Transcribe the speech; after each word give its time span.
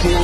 Surya 0.00 0.16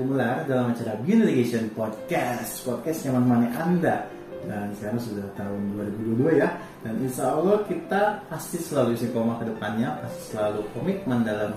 Gumelar 0.00 0.48
dalam 0.48 0.72
acara 0.72 0.96
Beauty 1.04 1.52
Podcast. 1.76 2.64
Podcast 2.64 3.04
yang 3.04 3.20
menemani 3.20 3.52
Anda. 3.52 4.08
Dan 4.48 4.72
sekarang 4.72 5.04
sudah 5.04 5.28
tahun 5.36 5.76
2022 6.16 6.40
ya. 6.40 6.48
Dan 6.80 6.96
insya 7.04 7.36
Allah 7.36 7.60
kita 7.68 8.24
pasti 8.32 8.56
selalu 8.56 8.96
istiqomah 8.96 9.36
ke 9.36 9.52
depannya 9.52 10.00
pasti 10.00 10.32
selalu 10.32 10.64
komitmen 10.72 11.28
dalam 11.28 11.52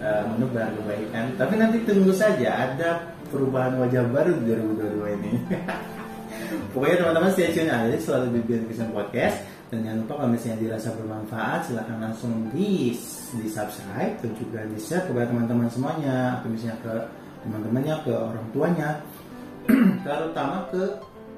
uh, 0.00 0.22
menebar 0.34 0.68
kebaikan 0.74 1.24
tapi 1.36 1.54
nanti 1.60 1.84
tunggu 1.86 2.12
saja 2.12 2.72
ada 2.72 3.14
perubahan 3.30 3.78
wajah 3.78 4.04
baru 4.10 4.34
di 4.42 4.42
2022 4.52 5.16
ini. 5.16 5.32
Pokoknya 6.74 6.96
teman-teman 7.06 7.30
stay 7.30 7.54
tune 7.54 7.70
aja 7.70 7.96
selalu 8.02 8.26
di 8.34 8.40
Delegation 8.50 8.90
Podcast. 8.90 9.38
Dan 9.70 9.86
jangan 9.86 9.98
lupa 10.02 10.12
kalau 10.18 10.30
misalnya 10.34 10.58
dirasa 10.66 10.88
bermanfaat 10.98 11.60
silahkan 11.70 11.98
langsung 12.02 12.50
di 12.50 12.90
di 13.38 13.46
subscribe 13.46 14.18
dan 14.18 14.32
juga 14.34 14.66
di 14.66 14.78
share 14.82 15.06
kepada 15.06 15.30
teman-teman 15.30 15.70
semuanya. 15.70 16.42
Atau 16.42 16.50
misalnya 16.50 16.78
ke 16.82 16.94
teman-temannya 17.46 17.94
ke 18.02 18.12
orang 18.12 18.46
tuanya. 18.50 18.90
Terutama 20.04 20.66
ke 20.74 20.82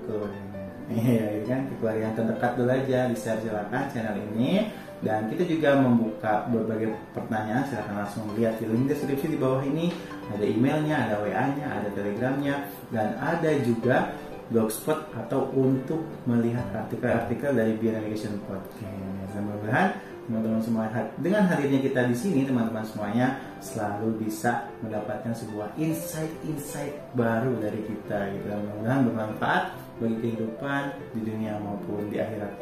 keluarganya 0.08 0.50
Iya 0.96 1.24
ya 1.28 1.40
kan? 1.44 1.60
Ke 1.68 1.72
keluarga 1.76 2.02
yang 2.08 2.16
terdekat 2.16 2.52
dulu 2.56 2.70
aja 2.72 2.98
di 3.12 3.16
share 3.20 3.40
silakan 3.44 3.84
channel 3.92 4.16
ini 4.32 4.72
dan 5.02 5.26
kita 5.26 5.42
juga 5.50 5.82
membuka 5.82 6.46
berbagai 6.46 6.94
pertanyaan 7.10 7.66
silahkan 7.66 8.06
langsung 8.06 8.30
lihat 8.38 8.62
di 8.62 8.70
link 8.70 8.86
deskripsi 8.86 9.34
di 9.34 9.38
bawah 9.38 9.62
ini 9.66 9.90
ada 10.30 10.46
emailnya 10.46 10.96
ada 11.10 11.14
wa 11.18 11.28
nya 11.28 11.66
ada 11.66 11.88
telegramnya 11.90 12.54
dan 12.94 13.18
ada 13.18 13.50
juga 13.66 14.14
blogspot 14.52 15.10
atau 15.16 15.48
untuk 15.56 16.04
melihat 16.28 16.68
artikel-artikel 16.76 17.56
dari 17.56 17.72
Beer 17.80 17.96
Navigation 17.98 18.36
Podcast. 18.44 18.84
Dan 19.32 19.48
mudah-mudahan 19.48 19.88
teman-teman 20.22 20.62
semua 20.62 20.86
dengan 21.18 21.50
hadirnya 21.50 21.80
kita 21.82 22.06
di 22.06 22.14
sini 22.14 22.46
teman-teman 22.46 22.86
semuanya 22.86 23.42
selalu 23.58 24.22
bisa 24.22 24.70
mendapatkan 24.84 25.34
sebuah 25.34 25.74
insight-insight 25.80 26.94
baru 27.16 27.58
dari 27.58 27.80
kita 27.82 28.30
gitu. 28.36 28.46
Mudah-mudahan 28.46 29.00
bermanfaat 29.08 29.64
bagi 29.98 30.16
kehidupan 30.20 30.82
di 31.16 31.20
dunia 31.26 31.58
maupun 31.58 32.06
di 32.12 32.20
akhirat 32.20 32.52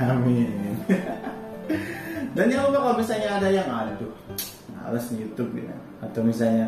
kami. 0.00 0.48
Dan 2.34 2.50
jangan 2.50 2.64
lupa 2.70 2.78
kalau 2.82 2.96
misalnya 2.98 3.28
ada 3.38 3.48
yang 3.50 3.68
aduh 3.70 4.12
males 4.74 5.06
YouTube 5.14 5.50
gitu. 5.56 5.70
atau 6.02 6.20
misalnya 6.20 6.66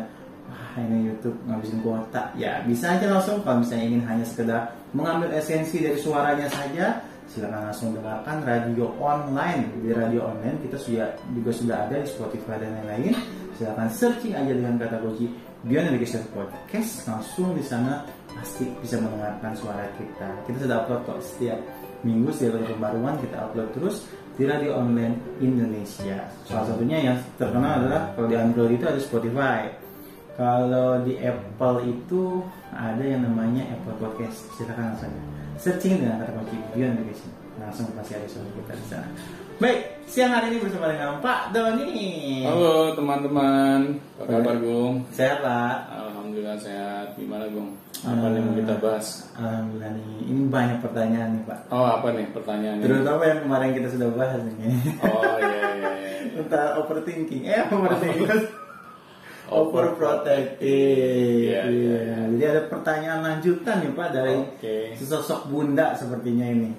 wah 0.49 0.81
ini 0.81 1.11
YouTube 1.11 1.37
ngabisin 1.45 1.79
kuota. 1.83 2.31
Ya 2.39 2.63
bisa 2.63 2.95
aja 2.97 3.05
langsung 3.11 3.43
kalau 3.43 3.61
misalnya 3.61 3.85
ingin 3.85 4.03
hanya 4.07 4.25
sekedar 4.25 4.61
mengambil 4.95 5.29
esensi 5.35 5.83
dari 5.83 5.99
suaranya 5.99 6.47
saja 6.49 7.03
silakan 7.27 7.67
langsung 7.69 7.91
dengarkan 7.93 8.41
radio 8.47 8.95
online. 8.97 9.67
Di 9.83 9.91
radio 9.91 10.31
online 10.31 10.57
kita 10.63 10.79
sudah 10.79 11.11
juga 11.35 11.51
sudah 11.51 11.77
ada 11.85 11.95
di 11.99 12.07
Spotify 12.07 12.55
dan 12.57 12.71
lain-lain. 12.81 13.13
Silakan 13.59 13.89
searching 13.91 14.33
aja 14.33 14.51
dengan 14.55 14.79
kata 14.79 15.03
kunci 15.03 15.27
Beyond 15.67 15.91
Education 15.93 16.23
Podcast. 16.31 17.03
Langsung 17.05 17.51
di 17.53 17.63
sana 17.65 18.07
pasti 18.31 18.69
bisa 18.79 19.01
mendengarkan 19.03 19.51
suara 19.57 19.83
kita. 19.99 20.29
Kita 20.47 20.57
sudah 20.63 20.75
upload 20.85 21.01
kok 21.05 21.19
setiap 21.21 21.59
minggu 22.05 22.29
setiap 22.29 22.61
pembaruan 22.61 23.17
kita 23.17 23.35
upload 23.49 23.69
terus 23.73 24.05
di 24.37 24.45
radio 24.45 24.77
online 24.77 25.17
Indonesia 25.41 26.29
salah 26.45 26.65
satunya 26.69 27.11
yang 27.11 27.17
terkenal 27.41 27.81
adalah 27.81 28.13
kalau 28.13 28.27
di 28.29 28.37
Android 28.37 28.77
itu 28.77 28.85
ada 28.85 29.01
Spotify 29.01 29.65
kalau 30.37 31.01
di 31.01 31.17
Apple 31.17 31.81
itu 31.89 32.45
ada 32.69 33.01
yang 33.01 33.25
namanya 33.25 33.65
Apple 33.73 33.97
Podcast. 33.97 34.45
Silakan 34.53 34.93
langsung 34.93 35.09
searching 35.57 35.97
dengan 35.97 36.21
kata 36.21 36.37
kunci 36.37 36.61
Beyond 36.77 37.01
Education. 37.01 37.31
Langsung 37.57 37.89
pasti 37.97 38.13
ada 38.13 38.29
suara 38.29 38.49
kita 38.53 38.73
di 38.77 38.85
sana. 38.85 39.09
Baik, 39.57 40.05
siang 40.05 40.29
hari 40.29 40.53
ini 40.53 40.61
bersama 40.61 40.93
dengan 40.93 41.17
Pak 41.17 41.49
Doni. 41.49 42.45
Halo 42.45 42.93
teman-teman, 42.93 43.97
apa 44.21 44.29
kabar 44.29 44.55
Gung? 44.61 45.01
Sehat 45.09 45.41
Pak. 45.41 45.77
Alhamdulillah 45.89 46.61
sehat. 46.61 47.17
Gimana 47.17 47.49
Gung? 47.49 47.73
Apa 48.05 48.25
nih 48.29 48.41
mau 48.45 48.53
kita 48.53 48.75
bahas? 48.77 49.25
Alhamdulillah 49.33 49.91
nih, 49.97 50.09
ini 50.29 50.41
banyak 50.51 50.77
pertanyaan 50.85 51.29
nih 51.33 51.43
Pak. 51.49 51.59
Oh 51.73 51.85
apa 51.87 52.13
nih 52.13 52.29
pertanyaannya? 52.29 52.83
Terutama 52.85 53.23
yang 53.25 53.39
kemarin 53.47 53.71
kita 53.73 53.87
sudah 53.89 54.09
bahas 54.13 54.41
nih. 54.45 54.53
Oh 55.01 55.35
iya 55.41 55.61
iya. 55.73 55.89
iya. 55.97 56.11
Tentang 56.37 56.69
overthinking. 56.85 57.43
Eh, 57.49 57.63
overthinking. 57.73 58.29
overprotective. 59.47 60.59
Iya, 60.59 61.61
iya, 61.71 61.97
Iya. 62.03 62.17
Jadi 62.35 62.43
ada 62.45 62.61
pertanyaan 62.67 63.19
lanjutan 63.23 63.75
nih 63.81 63.91
Pak 63.95 64.09
dari 64.11 64.35
Oke. 64.35 64.77
sesosok 64.99 65.47
bunda 65.49 65.95
sepertinya 65.95 66.45
ini. 66.45 66.71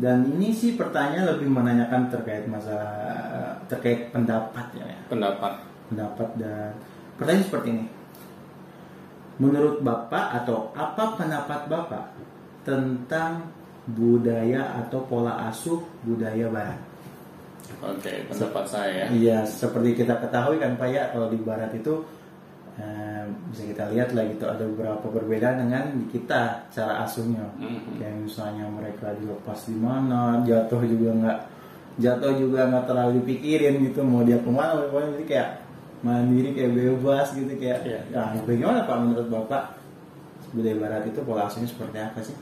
Dan 0.00 0.24
ini 0.32 0.52
sih 0.56 0.80
pertanyaan 0.80 1.36
lebih 1.36 1.48
menanyakan 1.50 2.08
terkait 2.08 2.48
masalah 2.48 3.60
terkait 3.68 4.08
pendapat 4.12 4.66
ya, 4.76 4.86
ya. 4.86 5.00
Pendapat. 5.08 5.66
pendapat 5.90 6.28
dan 6.38 6.70
pertanyaan 7.18 7.46
seperti 7.50 7.68
ini. 7.74 7.84
Menurut 9.40 9.80
Bapak 9.80 10.44
atau 10.44 10.68
apa 10.76 11.16
pendapat 11.16 11.64
Bapak 11.64 12.12
tentang 12.60 13.48
budaya 13.88 14.84
atau 14.84 15.00
pola 15.08 15.48
asuh 15.48 15.80
budaya 16.04 16.46
Barat? 16.52 16.78
Oke, 17.80 18.28
pendapat 18.28 18.64
saya. 18.68 19.08
Iya, 19.08 19.48
seperti 19.48 20.04
kita 20.04 20.20
ketahui 20.20 20.60
kan 20.60 20.76
Pak 20.76 20.88
ya, 20.92 21.08
kalau 21.08 21.32
di 21.32 21.40
Barat 21.40 21.72
itu 21.72 22.04
eh, 22.76 23.24
bisa 23.48 23.64
kita 23.64 23.88
lihat 23.96 24.12
lah 24.12 24.24
gitu 24.28 24.44
ada 24.44 24.64
beberapa 24.68 25.06
perbedaan 25.08 25.64
dengan 25.64 25.84
kita 26.12 26.68
cara 26.68 27.08
asuhnya. 27.08 27.48
Mhm. 27.56 27.96
Kayak 27.96 28.16
misalnya 28.28 28.68
mereka 28.68 29.16
dilepas 29.16 29.64
di 29.64 29.76
mana, 29.80 30.44
jatuh 30.44 30.84
juga 30.84 31.10
nggak 31.16 31.38
jatuh 32.00 32.32
juga 32.36 32.68
nggak 32.68 32.84
terlalu 32.88 33.10
dipikirin 33.24 33.80
gitu 33.88 34.00
mau 34.04 34.24
dia 34.24 34.40
ke 34.40 34.50
mana, 34.52 34.88
pokoknya 34.88 35.08
jadi 35.16 35.24
kayak 35.28 35.48
mandiri 36.00 36.56
kayak 36.56 36.72
bebas 36.76 37.36
gitu 37.36 37.52
kayak. 37.60 37.80
Iya. 37.84 38.00
Nah, 38.12 38.32
bagaimana 38.44 38.88
Pak 38.88 38.98
menurut 39.00 39.28
Bapak 39.28 39.64
budaya 40.50 40.76
Barat 40.80 41.02
itu 41.06 41.20
pola 41.22 41.46
asuhnya 41.46 41.68
seperti 41.68 41.98
apa 42.00 42.20
sih? 42.24 42.36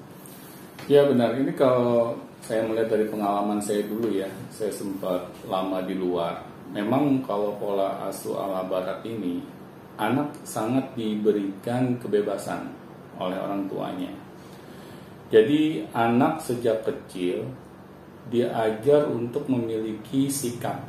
Ya 0.86 1.04
benar. 1.04 1.36
Ini 1.36 1.52
kalau 1.58 2.16
saya 2.40 2.64
melihat 2.64 2.96
dari 2.96 3.10
pengalaman 3.10 3.58
saya 3.60 3.84
dulu 3.84 4.08
ya, 4.14 4.30
saya 4.48 4.70
sempat 4.72 5.28
lama 5.44 5.82
di 5.84 5.98
luar. 5.98 6.40
Memang 6.70 7.24
kalau 7.26 7.56
pola 7.58 8.08
asuh 8.08 8.38
ala 8.38 8.64
Barat 8.64 9.02
ini, 9.04 9.42
anak 9.98 10.32
sangat 10.46 10.94
diberikan 10.94 11.98
kebebasan 11.98 12.70
oleh 13.18 13.36
orang 13.36 13.66
tuanya. 13.66 14.12
Jadi 15.28 15.84
anak 15.92 16.40
sejak 16.40 16.88
kecil 16.88 17.44
diajar 18.32 19.08
untuk 19.12 19.44
memiliki 19.48 20.32
sikap 20.32 20.80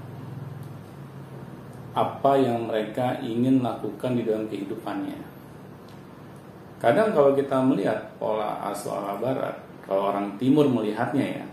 apa 1.94 2.38
yang 2.38 2.70
mereka 2.70 3.18
ingin 3.22 3.66
lakukan 3.66 4.14
di 4.18 4.24
dalam 4.26 4.46
kehidupannya. 4.46 5.18
Kadang 6.80 7.12
kalau 7.12 7.36
kita 7.36 7.60
melihat 7.60 8.16
pola 8.16 8.62
asuh 8.72 8.96
ala 8.96 9.20
barat, 9.20 9.56
kalau 9.84 10.16
orang 10.16 10.40
timur 10.40 10.70
melihatnya 10.70 11.44
ya, 11.44 11.46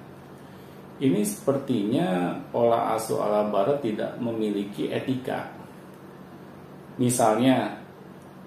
ini 1.02 1.26
sepertinya 1.26 2.38
pola 2.54 2.94
asuh 2.94 3.18
ala 3.18 3.48
barat 3.50 3.82
tidak 3.82 4.14
memiliki 4.22 4.92
etika. 4.92 5.50
Misalnya, 6.96 7.82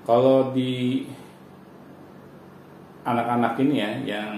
kalau 0.07 0.55
di 0.55 1.03
anak-anak 3.03 3.53
ini 3.61 3.75
ya 3.75 3.91
yang 4.17 4.33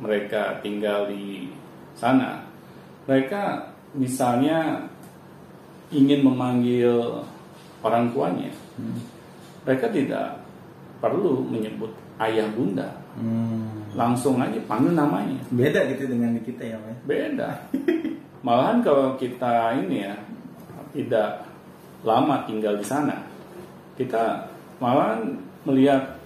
mereka 0.00 0.60
tinggal 0.64 1.10
di 1.10 1.50
sana, 1.98 2.40
mereka 3.04 3.68
misalnya 3.92 4.86
ingin 5.90 6.22
memanggil 6.22 7.22
orang 7.82 8.10
tuanya, 8.14 8.50
mereka 9.66 9.86
tidak 9.90 10.38
perlu 11.00 11.44
menyebut 11.46 11.90
ayah 12.20 12.46
bunda, 12.52 12.88
Hmm, 13.10 13.90
langsung 13.98 14.38
aja 14.38 14.54
panggil 14.70 14.94
namanya. 14.94 15.34
beda 15.50 15.82
gitu 15.90 16.06
dengan 16.06 16.30
di 16.38 16.46
kita 16.46 16.62
ya 16.62 16.78
Pak. 16.78 17.10
Beda. 17.10 17.48
Malahan 18.46 18.86
kalau 18.86 19.18
kita 19.18 19.74
ini 19.82 20.06
ya 20.06 20.14
tidak 20.94 21.42
lama 22.06 22.46
tinggal 22.46 22.78
di 22.78 22.86
sana, 22.86 23.18
kita 23.98 24.46
malahan 24.78 25.42
melihat 25.66 26.16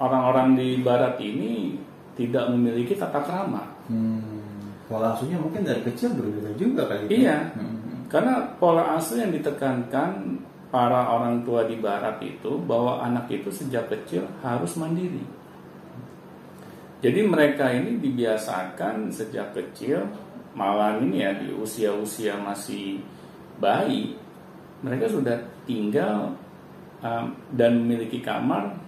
orang-orang 0.00 0.56
di 0.56 0.80
barat 0.80 1.20
ini 1.20 1.76
tidak 2.16 2.48
memiliki 2.50 2.96
tata 2.96 3.20
krama. 3.20 3.62
Hmm, 3.92 4.80
pola 4.88 5.12
asuhnya 5.12 5.36
mungkin 5.36 5.60
dari 5.62 5.84
kecil 5.84 6.16
berbeda 6.16 6.56
juga 6.56 6.88
kali. 6.88 7.04
Iya. 7.12 7.52
Hmm. 7.52 7.83
Karena 8.08 8.46
pola 8.60 8.94
asuh 8.94 9.20
yang 9.20 9.32
ditekankan 9.34 10.40
para 10.68 11.14
orang 11.14 11.46
tua 11.46 11.64
di 11.64 11.78
barat 11.78 12.18
itu 12.22 12.58
bahwa 12.62 12.98
anak 13.02 13.30
itu 13.30 13.50
sejak 13.50 13.86
kecil 13.90 14.26
harus 14.42 14.74
mandiri. 14.74 15.22
Jadi 17.04 17.20
mereka 17.20 17.68
ini 17.68 18.00
dibiasakan 18.00 19.12
sejak 19.12 19.52
kecil 19.52 20.08
malah 20.54 21.02
ini 21.02 21.20
ya 21.20 21.34
di 21.34 21.50
usia-usia 21.50 22.38
masih 22.38 23.02
bayi 23.58 24.14
mereka 24.86 25.10
sudah 25.10 25.36
tinggal 25.66 26.36
um, 27.02 27.34
dan 27.54 27.82
memiliki 27.82 28.22
kamar 28.22 28.78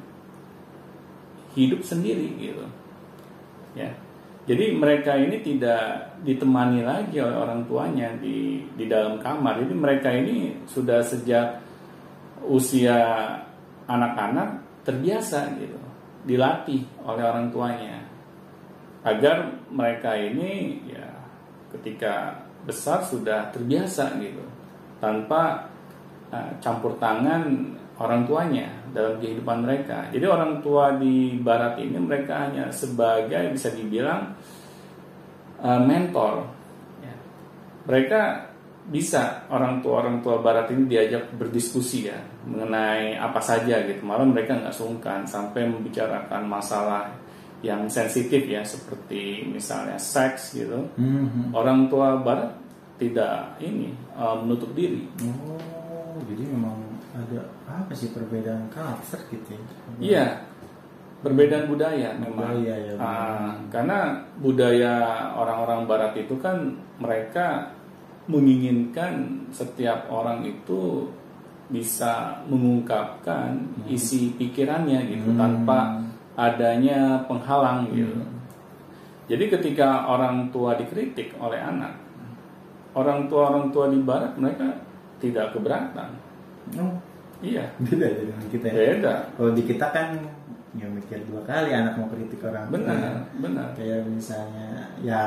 hidup 1.59 1.83
sendiri 1.83 2.31
gitu 2.39 2.65
ya 3.75 3.91
jadi 4.47 4.79
mereka 4.79 5.19
ini 5.19 5.43
tidak 5.43 6.15
ditemani 6.23 6.87
lagi 6.87 7.19
oleh 7.19 7.35
orang 7.35 7.67
tuanya 7.67 8.15
di 8.15 8.63
di 8.79 8.87
dalam 8.87 9.19
kamar. 9.19 9.59
Jadi 9.59 9.75
mereka 9.75 10.07
ini 10.15 10.55
sudah 10.71 11.03
sejak 11.03 11.59
usia 12.47 12.95
anak-anak 13.91 14.63
terbiasa 14.87 15.51
gitu 15.59 15.75
dilatih 16.31 16.87
oleh 17.03 17.27
orang 17.27 17.51
tuanya. 17.51 18.07
Agar 19.03 19.51
mereka 19.67 20.15
ini 20.15 20.79
ya 20.95 21.11
ketika 21.75 22.47
besar 22.63 23.03
sudah 23.03 23.51
terbiasa 23.51 24.15
gitu 24.23 24.47
tanpa 25.03 25.67
uh, 26.31 26.51
campur 26.63 26.95
tangan 27.03 27.75
orang 27.97 28.29
tuanya 28.29 28.69
dalam 28.93 29.17
kehidupan 29.21 29.65
mereka. 29.65 30.09
Jadi 30.13 30.25
orang 30.29 30.61
tua 30.61 30.97
di 30.97 31.37
barat 31.41 31.81
ini 31.81 31.97
mereka 31.97 32.49
hanya 32.49 32.69
sebagai 32.69 33.53
bisa 33.53 33.73
dibilang 33.73 34.37
uh, 35.65 35.81
mentor. 35.81 36.45
Ya. 37.01 37.15
Mereka 37.89 38.21
bisa 38.87 39.49
orang 39.51 39.83
tua 39.83 40.07
orang 40.07 40.23
tua 40.23 40.39
barat 40.39 40.71
ini 40.71 40.87
diajak 40.87 41.35
berdiskusi 41.35 42.07
ya 42.07 42.19
mengenai 42.45 43.17
apa 43.17 43.41
saja 43.41 43.83
gitu. 43.83 44.05
Malah 44.05 44.29
mereka 44.29 44.55
nggak 44.55 44.77
sungkan 44.77 45.25
sampai 45.25 45.67
membicarakan 45.67 46.47
masalah 46.47 47.11
yang 47.65 47.89
sensitif 47.89 48.45
ya 48.45 48.61
seperti 48.63 49.49
misalnya 49.49 49.97
seks 49.97 50.55
gitu 50.55 50.93
mm-hmm. 50.95 51.57
orang 51.57 51.89
tua 51.89 52.21
barat 52.21 52.53
tidak 53.01 53.57
ini 53.59 53.97
uh, 54.13 54.39
menutup 54.45 54.71
diri 54.77 55.09
oh 55.25 56.21
jadi 56.31 56.45
memang 56.53 56.86
ada 57.17 57.41
apa 57.65 57.93
sih 57.97 58.13
perbedaan 58.13 58.69
karakter 58.69 59.25
gitu 59.33 59.57
ya 59.57 59.63
iya 59.99 60.27
perbedaan 61.25 61.67
budaya 61.67 62.13
memang 62.21 62.61
budaya, 62.61 62.75
ya, 62.77 62.95
uh, 63.01 63.53
karena 63.73 63.99
budaya 64.37 64.95
orang-orang 65.33 65.81
barat 65.89 66.13
itu 66.21 66.37
kan 66.37 66.77
mereka 67.01 67.73
menginginkan 68.27 69.47
setiap 69.55 70.11
orang 70.13 70.45
itu 70.45 71.09
bisa 71.67 72.43
mengungkapkan 72.47 73.59
hmm. 73.59 73.91
isi 73.91 74.35
pikirannya 74.39 75.03
gitu 75.11 75.35
hmm. 75.35 75.41
tanpa 75.41 75.99
adanya 76.39 77.27
penghalang 77.27 77.91
gitu. 77.91 78.23
Hmm. 78.23 78.35
Jadi 79.27 79.45
ketika 79.51 80.07
orang 80.07 80.55
tua 80.55 80.79
dikritik 80.79 81.35
oleh 81.43 81.59
anak, 81.59 81.99
orang 82.95 83.27
tua 83.27 83.51
orang 83.51 83.75
tua 83.75 83.91
di 83.91 83.99
barat 83.99 84.39
mereka 84.39 84.79
tidak 85.19 85.51
keberatan. 85.51 86.11
Oh. 86.79 86.95
Iya. 87.43 87.65
Beda 87.83 88.07
dengan 88.13 88.41
kita. 88.49 88.67
Ya? 88.71 88.75
Beda. 88.97 89.15
Kalau 89.37 89.51
di 89.53 89.63
kita 89.65 89.87
kan 89.93 90.09
ya 90.77 90.87
mikir 90.93 91.25
dua 91.25 91.41
kali 91.49 91.73
anak 91.73 91.97
mau 91.97 92.09
kritik 92.13 92.45
orang 92.45 92.69
benar, 92.69 92.97
tua. 92.97 93.41
Benar. 93.49 93.69
Kayak 93.77 94.05
misalnya 94.09 94.93
ya 95.01 95.23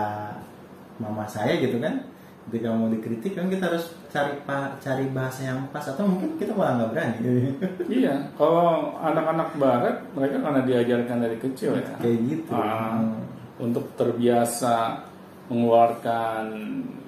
mama 0.99 1.25
saya 1.25 1.57
gitu 1.57 1.79
kan 1.79 2.05
ketika 2.49 2.73
mau 2.73 2.89
dikritik 2.89 3.37
kan 3.37 3.45
kita 3.45 3.69
harus 3.69 3.93
cari 4.09 4.33
cari 4.81 5.05
bahasa 5.13 5.45
yang 5.45 5.69
pas 5.69 5.85
atau 5.85 6.01
mungkin 6.01 6.33
kita 6.41 6.57
malah 6.57 6.81
nggak 6.81 6.89
berani 6.97 7.17
iya 8.01 8.25
kalau 8.33 8.97
anak-anak 8.97 9.49
barat 9.61 9.95
mereka 10.17 10.41
karena 10.41 10.61
diajarkan 10.65 11.17
dari 11.21 11.37
kecil 11.37 11.77
ya 11.77 11.85
kayak 12.01 12.19
gitu 12.25 12.51
uh, 12.57 12.97
hmm. 12.97 13.61
untuk 13.61 13.85
terbiasa 13.93 15.05
mengeluarkan 15.45 16.43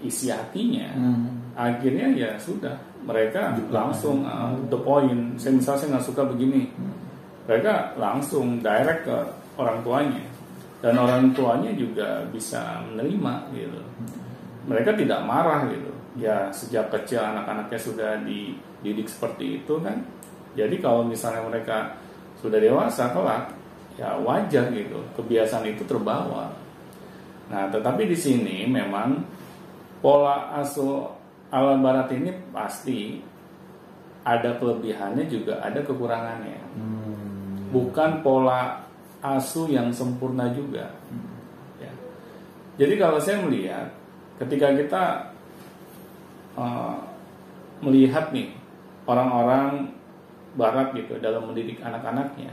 isi 0.06 0.30
hatinya 0.30 0.94
hmm. 0.94 1.58
akhirnya 1.58 2.08
ya 2.14 2.30
sudah 2.38 2.78
mereka 3.02 3.58
langsung 3.74 4.22
uh, 4.26 4.54
the 4.70 4.78
point 4.78 5.38
saya 5.42 5.58
misalnya 5.58 5.80
saya 5.82 5.90
nggak 5.98 6.06
suka 6.06 6.24
begini. 6.30 6.70
Mereka 7.50 7.98
langsung 7.98 8.62
direct 8.62 9.10
ke 9.10 9.18
orang 9.58 9.82
tuanya. 9.82 10.24
Dan 10.82 10.98
orang 10.98 11.30
tuanya 11.34 11.70
juga 11.78 12.26
bisa 12.30 12.82
menerima 12.90 13.54
gitu. 13.54 13.82
Mereka 14.66 14.98
tidak 14.98 15.26
marah 15.26 15.70
gitu. 15.70 15.92
Ya 16.18 16.50
sejak 16.54 16.90
kecil 16.90 17.22
anak-anaknya 17.22 17.80
sudah 17.82 18.12
dididik 18.26 19.10
seperti 19.10 19.62
itu 19.62 19.78
kan. 19.82 20.02
Jadi 20.58 20.82
kalau 20.82 21.06
misalnya 21.06 21.46
mereka 21.46 21.96
sudah 22.42 22.58
dewasa 22.58 23.14
kelak 23.14 23.54
ya 23.98 24.18
wajar 24.22 24.70
gitu. 24.74 24.98
Kebiasaan 25.18 25.70
itu 25.70 25.86
terbawa. 25.86 26.50
Nah 27.50 27.70
tetapi 27.70 28.10
di 28.10 28.18
sini 28.18 28.66
memang 28.66 29.22
pola 30.02 30.50
asuh 30.58 31.21
ala 31.52 31.76
barat 31.78 32.08
ini 32.16 32.32
pasti 32.56 33.20
ada 34.24 34.56
kelebihannya 34.56 35.28
juga 35.28 35.60
ada 35.60 35.84
kekurangannya 35.84 36.60
hmm. 36.80 37.76
bukan 37.76 38.24
pola 38.24 38.88
asuh 39.22 39.68
yang 39.68 39.92
sempurna 39.92 40.50
juga 40.56 40.96
hmm. 41.12 41.32
ya. 41.84 41.94
jadi 42.80 42.94
kalau 42.96 43.20
saya 43.20 43.44
melihat 43.44 43.92
ketika 44.40 44.68
kita 44.74 45.04
uh, 46.56 46.98
melihat 47.84 48.32
nih 48.32 48.54
orang-orang 49.06 49.92
barat 50.56 50.96
gitu 50.96 51.20
dalam 51.20 51.52
mendidik 51.52 51.84
anak-anaknya 51.84 52.52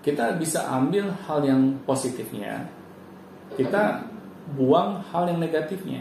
kita 0.00 0.34
bisa 0.40 0.64
ambil 0.72 1.12
hal 1.28 1.44
yang 1.44 1.76
positifnya 1.84 2.64
kita 3.54 4.06
buang 4.56 5.04
hal 5.12 5.28
yang 5.28 5.38
negatifnya 5.38 6.00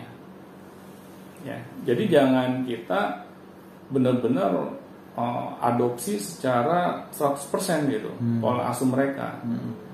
ya 1.43 1.57
jadi 1.87 2.03
jangan 2.19 2.63
kita 2.67 3.25
benar-benar 3.89 4.51
uh, 5.17 5.49
adopsi 5.63 6.19
secara 6.19 7.07
100% 7.11 7.89
gitu 7.89 8.11
hmm. 8.17 8.39
pola 8.43 8.69
asuh 8.69 8.87
mereka 8.87 9.39
hmm 9.43 9.89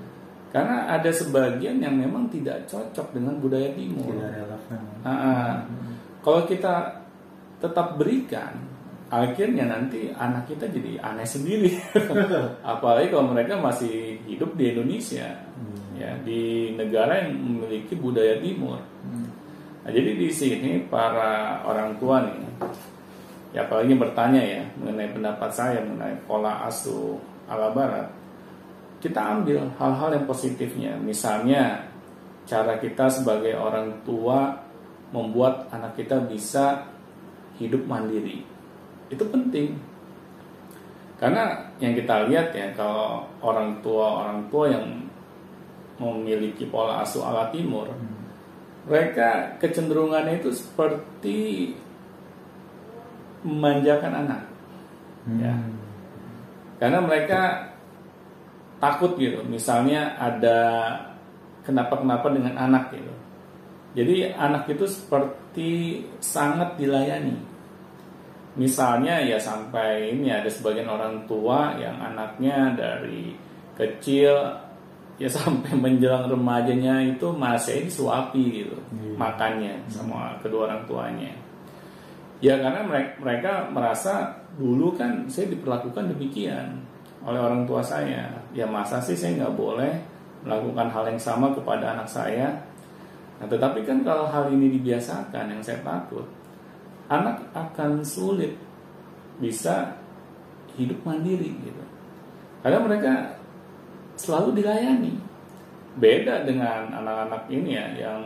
karena 0.55 0.87
ada 0.87 1.11
sebagian 1.11 1.83
yang 1.83 1.99
memang 1.99 2.31
tidak 2.31 2.63
cocok 2.71 3.11
dengan 3.11 3.35
budaya 3.43 3.75
timur. 3.75 4.07
Tidak 4.07 4.31
relevan. 4.39 4.81
Nah, 5.03 5.67
hmm. 5.67 6.23
Kalau 6.23 6.47
kita 6.47 7.03
tetap 7.59 7.99
berikan, 7.99 8.55
akhirnya 9.11 9.67
nanti 9.67 10.15
anak 10.15 10.47
kita 10.47 10.71
jadi 10.71 11.03
aneh 11.03 11.27
sendiri. 11.27 11.75
Apalagi 12.71 13.11
kalau 13.11 13.35
mereka 13.35 13.59
masih 13.59 14.23
hidup 14.23 14.55
di 14.55 14.71
Indonesia, 14.71 15.27
hmm. 15.59 15.99
ya 15.99 16.15
di 16.23 16.71
negara 16.79 17.27
yang 17.27 17.35
memiliki 17.35 17.99
budaya 17.99 18.39
timur. 18.39 18.79
Hmm. 19.03 19.24
Nah, 19.85 19.91
jadi 19.93 20.17
di 20.17 20.29
sini 20.33 20.81
para 20.89 21.61
orang 21.61 21.93
tua 22.01 22.25
nih, 22.25 22.41
ya 23.53 23.69
apalagi 23.69 23.93
bertanya 23.93 24.41
ya 24.41 24.61
mengenai 24.81 25.13
pendapat 25.13 25.49
saya 25.53 25.79
mengenai 25.85 26.17
pola 26.25 26.65
asuh 26.65 27.21
ala 27.45 27.69
Barat 27.69 28.25
kita 29.05 29.21
ambil 29.21 29.69
hal-hal 29.77 30.09
yang 30.17 30.25
positifnya. 30.25 30.97
Misalnya 30.97 31.85
cara 32.49 32.81
kita 32.81 33.05
sebagai 33.05 33.53
orang 33.53 34.01
tua 34.01 34.57
membuat 35.13 35.69
anak 35.69 35.93
kita 35.93 36.25
bisa 36.25 36.89
hidup 37.61 37.85
mandiri. 37.85 38.41
Itu 39.13 39.29
penting. 39.29 39.77
Karena 41.21 41.69
yang 41.77 41.93
kita 41.93 42.25
lihat 42.27 42.51
ya 42.51 42.73
kalau 42.73 43.29
orang 43.45 43.79
tua 43.85 44.25
orang 44.25 44.49
tua 44.49 44.73
yang 44.73 45.05
memiliki 46.01 46.67
pola 46.67 47.05
asuh 47.05 47.23
ala 47.23 47.47
timur, 47.53 47.87
hmm. 47.87 48.14
Mereka 48.85 49.57
kecenderungannya 49.57 50.41
itu 50.41 50.53
seperti 50.53 51.73
memanjakan 53.45 54.13
anak. 54.25 54.41
Hmm. 55.25 55.41
Ya. 55.41 55.53
Karena 56.77 56.99
mereka 57.01 57.73
takut 58.79 59.15
gitu 59.17 59.41
misalnya 59.47 60.13
ada 60.19 60.59
kenapa-kenapa 61.63 62.27
dengan 62.31 62.55
anak 62.59 62.93
gitu 62.93 63.13
jadi 63.95 64.35
anak 64.35 64.67
itu 64.69 64.85
seperti 64.85 66.03
sangat 66.19 66.75
dilayani 66.75 67.39
misalnya 68.59 69.23
ya 69.23 69.39
sampai 69.39 70.15
ini 70.15 70.31
ada 70.31 70.47
sebagian 70.47 70.87
orang 70.87 71.23
tua 71.27 71.75
yang 71.79 71.97
anaknya 71.99 72.75
dari 72.75 73.35
kecil 73.75 74.35
ya 75.15 75.29
sampai 75.31 75.71
menjelang 75.75 76.27
remajanya 76.27 76.99
itu 77.03 77.31
masih 77.31 77.87
disuapi 77.87 78.63
gitu 78.63 78.75
hmm. 78.75 79.15
makannya 79.15 79.79
sama 79.87 80.35
kedua 80.43 80.67
orang 80.71 80.83
tuanya. 80.87 81.31
Ya 82.43 82.59
karena 82.59 82.83
mereka, 82.83 83.11
mereka 83.23 83.51
merasa 83.71 84.35
dulu 84.59 84.91
kan 84.93 85.23
saya 85.31 85.47
diperlakukan 85.49 86.11
demikian 86.11 86.83
oleh 87.23 87.39
orang 87.39 87.63
tua 87.63 87.79
saya. 87.79 88.27
Ya 88.51 88.67
masa 88.67 88.99
sih 88.99 89.15
saya 89.15 89.39
nggak 89.39 89.55
boleh 89.55 89.91
melakukan 90.43 90.91
hal 90.91 91.03
yang 91.09 91.21
sama 91.21 91.55
kepada 91.55 91.95
anak 91.95 92.11
saya? 92.11 92.51
Nah 93.39 93.47
tetapi 93.47 93.87
kan 93.87 94.03
kalau 94.03 94.27
hal 94.27 94.51
ini 94.51 94.77
dibiasakan 94.79 95.55
yang 95.55 95.61
saya 95.63 95.79
takut 95.79 96.27
anak 97.07 97.39
akan 97.53 98.01
sulit 98.01 98.57
bisa 99.39 99.95
hidup 100.75 100.99
mandiri 101.07 101.55
gitu. 101.63 101.83
Karena 102.59 102.79
mereka 102.83 103.13
selalu 104.25 104.57
dilayani. 104.57 105.13
Beda 105.95 106.43
dengan 106.43 106.91
anak-anak 106.91 107.47
ini 107.53 107.77
ya 107.77 107.87
yang 107.95 108.21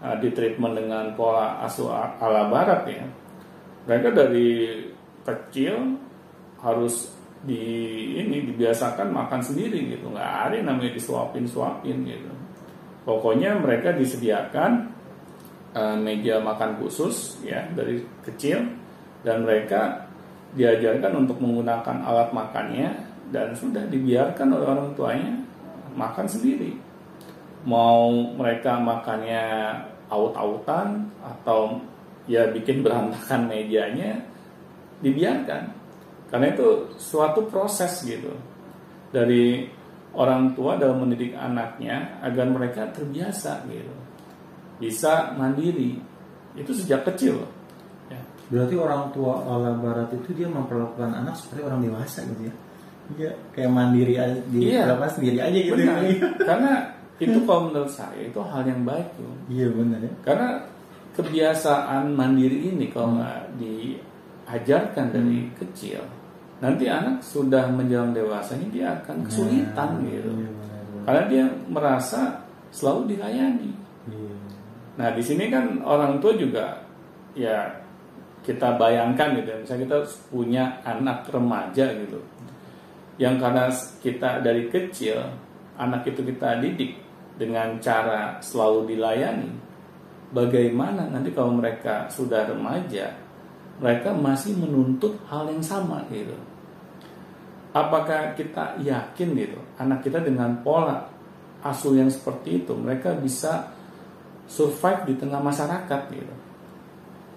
uh, 0.00 0.16
di 0.22 0.30
treatment 0.30 0.78
dengan 0.78 1.12
pola 1.18 1.60
asuh 1.66 1.90
ala 2.22 2.46
barat 2.48 2.82
ya. 2.88 3.04
Mereka 3.90 4.08
dari 4.14 4.80
kecil 5.26 5.98
harus 6.62 7.10
di 7.40 7.64
ini 8.20 8.46
dibiasakan 8.48 9.10
makan 9.10 9.40
sendiri 9.42 9.98
gitu. 9.98 10.08
Nggak 10.08 10.32
ada 10.46 10.56
namanya 10.62 10.92
disuapin 10.94 11.44
suapin 11.44 12.06
gitu. 12.06 12.32
Pokoknya 13.04 13.58
mereka 13.58 13.92
disediakan 13.92 14.92
uh, 15.74 15.96
meja 15.98 16.38
makan 16.40 16.80
khusus 16.80 17.40
ya 17.44 17.66
dari 17.74 18.00
kecil 18.24 18.64
dan 19.20 19.44
mereka 19.44 20.08
diajarkan 20.56 21.26
untuk 21.26 21.38
menggunakan 21.38 22.02
alat 22.02 22.30
makannya 22.34 23.09
dan 23.30 23.54
sudah 23.54 23.86
dibiarkan 23.86 24.50
oleh 24.50 24.66
orang 24.66 24.90
tuanya 24.94 25.32
makan 25.94 26.26
sendiri 26.26 26.74
mau 27.66 28.10
mereka 28.34 28.78
makannya 28.78 29.74
aut-autan 30.10 31.06
atau 31.22 31.78
ya 32.26 32.50
bikin 32.50 32.82
berantakan 32.82 33.46
mejanya 33.50 34.18
dibiarkan 35.00 35.70
karena 36.30 36.46
itu 36.54 36.94
suatu 36.98 37.46
proses 37.50 38.06
gitu 38.06 38.30
dari 39.10 39.66
orang 40.14 40.54
tua 40.54 40.78
dalam 40.78 41.06
mendidik 41.06 41.34
anaknya 41.38 42.18
agar 42.22 42.46
mereka 42.50 42.90
terbiasa 42.90 43.66
gitu. 43.70 43.94
Bisa 44.80 45.34
mandiri. 45.36 45.98
Itu 46.58 46.74
sejak 46.74 47.06
kecil. 47.06 47.38
Ya. 48.10 48.18
Berarti 48.50 48.74
orang 48.74 49.14
tua 49.14 49.42
ala 49.46 49.74
barat 49.78 50.10
itu 50.14 50.34
dia 50.34 50.50
memperlakukan 50.50 51.14
anak 51.14 51.38
seperti 51.38 51.62
orang 51.62 51.82
dewasa 51.84 52.26
gitu 52.26 52.50
ya. 52.50 52.54
Iya, 53.18 53.32
kayak 53.56 53.70
mandiri 53.70 54.14
aja 54.14 54.38
di 54.50 54.58
iya, 54.70 54.86
sendiri 55.08 55.38
aja 55.42 55.58
gitu. 55.58 55.74
Benar. 55.78 55.98
Karena 56.48 56.72
itu 57.20 57.38
kalau 57.44 57.70
menurut 57.70 57.90
saya 57.90 58.22
itu 58.22 58.40
hal 58.40 58.62
yang 58.64 58.82
baik 58.86 59.08
tuh. 59.18 59.34
Iya 59.50 59.68
benar 59.74 60.00
ya. 60.00 60.12
Karena 60.24 60.48
kebiasaan 61.18 62.14
mandiri 62.14 62.70
ini 62.70 62.86
kalau 62.88 63.12
hmm. 63.12 63.16
nggak 63.20 63.40
hmm. 63.40 63.56
diajarkan 63.60 65.06
dari 65.12 65.38
hmm. 65.44 65.52
kecil 65.58 66.02
nanti 66.60 66.84
anak 66.92 67.24
sudah 67.24 67.72
menjelang 67.72 68.12
dewasanya 68.12 68.68
dia 68.68 68.86
akan 69.00 69.24
kesulitan 69.24 69.96
nah, 69.96 70.04
gitu 70.04 70.30
iya, 70.36 70.50
karena 71.08 71.22
dia 71.24 71.44
merasa 71.72 72.20
selalu 72.68 73.16
dilayani 73.16 73.72
iya. 74.12 74.34
nah 75.00 75.08
di 75.16 75.24
sini 75.24 75.48
kan 75.48 75.80
orang 75.80 76.20
tua 76.20 76.36
juga 76.36 76.84
ya 77.32 77.64
kita 78.44 78.76
bayangkan 78.76 79.40
gitu 79.40 79.48
misalnya 79.56 79.82
kita 79.88 79.98
punya 80.28 80.64
anak 80.84 81.24
remaja 81.32 81.96
gitu 81.96 82.20
yang 83.20 83.36
karena 83.36 83.68
kita 84.00 84.40
dari 84.40 84.72
kecil 84.72 85.20
anak 85.76 86.08
itu 86.08 86.24
kita 86.24 86.56
didik 86.56 86.96
dengan 87.36 87.76
cara 87.76 88.40
selalu 88.40 88.96
dilayani 88.96 89.52
bagaimana 90.32 91.04
nanti 91.12 91.28
kalau 91.36 91.52
mereka 91.52 92.08
sudah 92.08 92.48
remaja 92.48 93.12
mereka 93.76 94.16
masih 94.16 94.56
menuntut 94.56 95.16
hal 95.28 95.48
yang 95.48 95.64
sama 95.64 96.04
gitu. 96.12 96.36
Apakah 97.76 98.36
kita 98.36 98.80
yakin 98.80 99.36
gitu 99.36 99.60
anak 99.76 100.00
kita 100.00 100.24
dengan 100.24 100.56
pola 100.64 101.04
asuh 101.60 102.00
yang 102.00 102.08
seperti 102.08 102.64
itu 102.64 102.72
mereka 102.72 103.12
bisa 103.20 103.68
survive 104.48 105.12
di 105.12 105.14
tengah 105.20 105.44
masyarakat 105.44 106.00
gitu. 106.08 106.34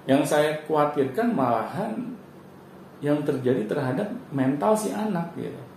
Yang 0.08 0.32
saya 0.32 0.64
khawatirkan 0.64 1.28
malahan 1.36 2.16
yang 3.04 3.20
terjadi 3.28 3.68
terhadap 3.68 4.08
mental 4.32 4.80
si 4.80 4.88
anak 4.96 5.36
gitu 5.36 5.73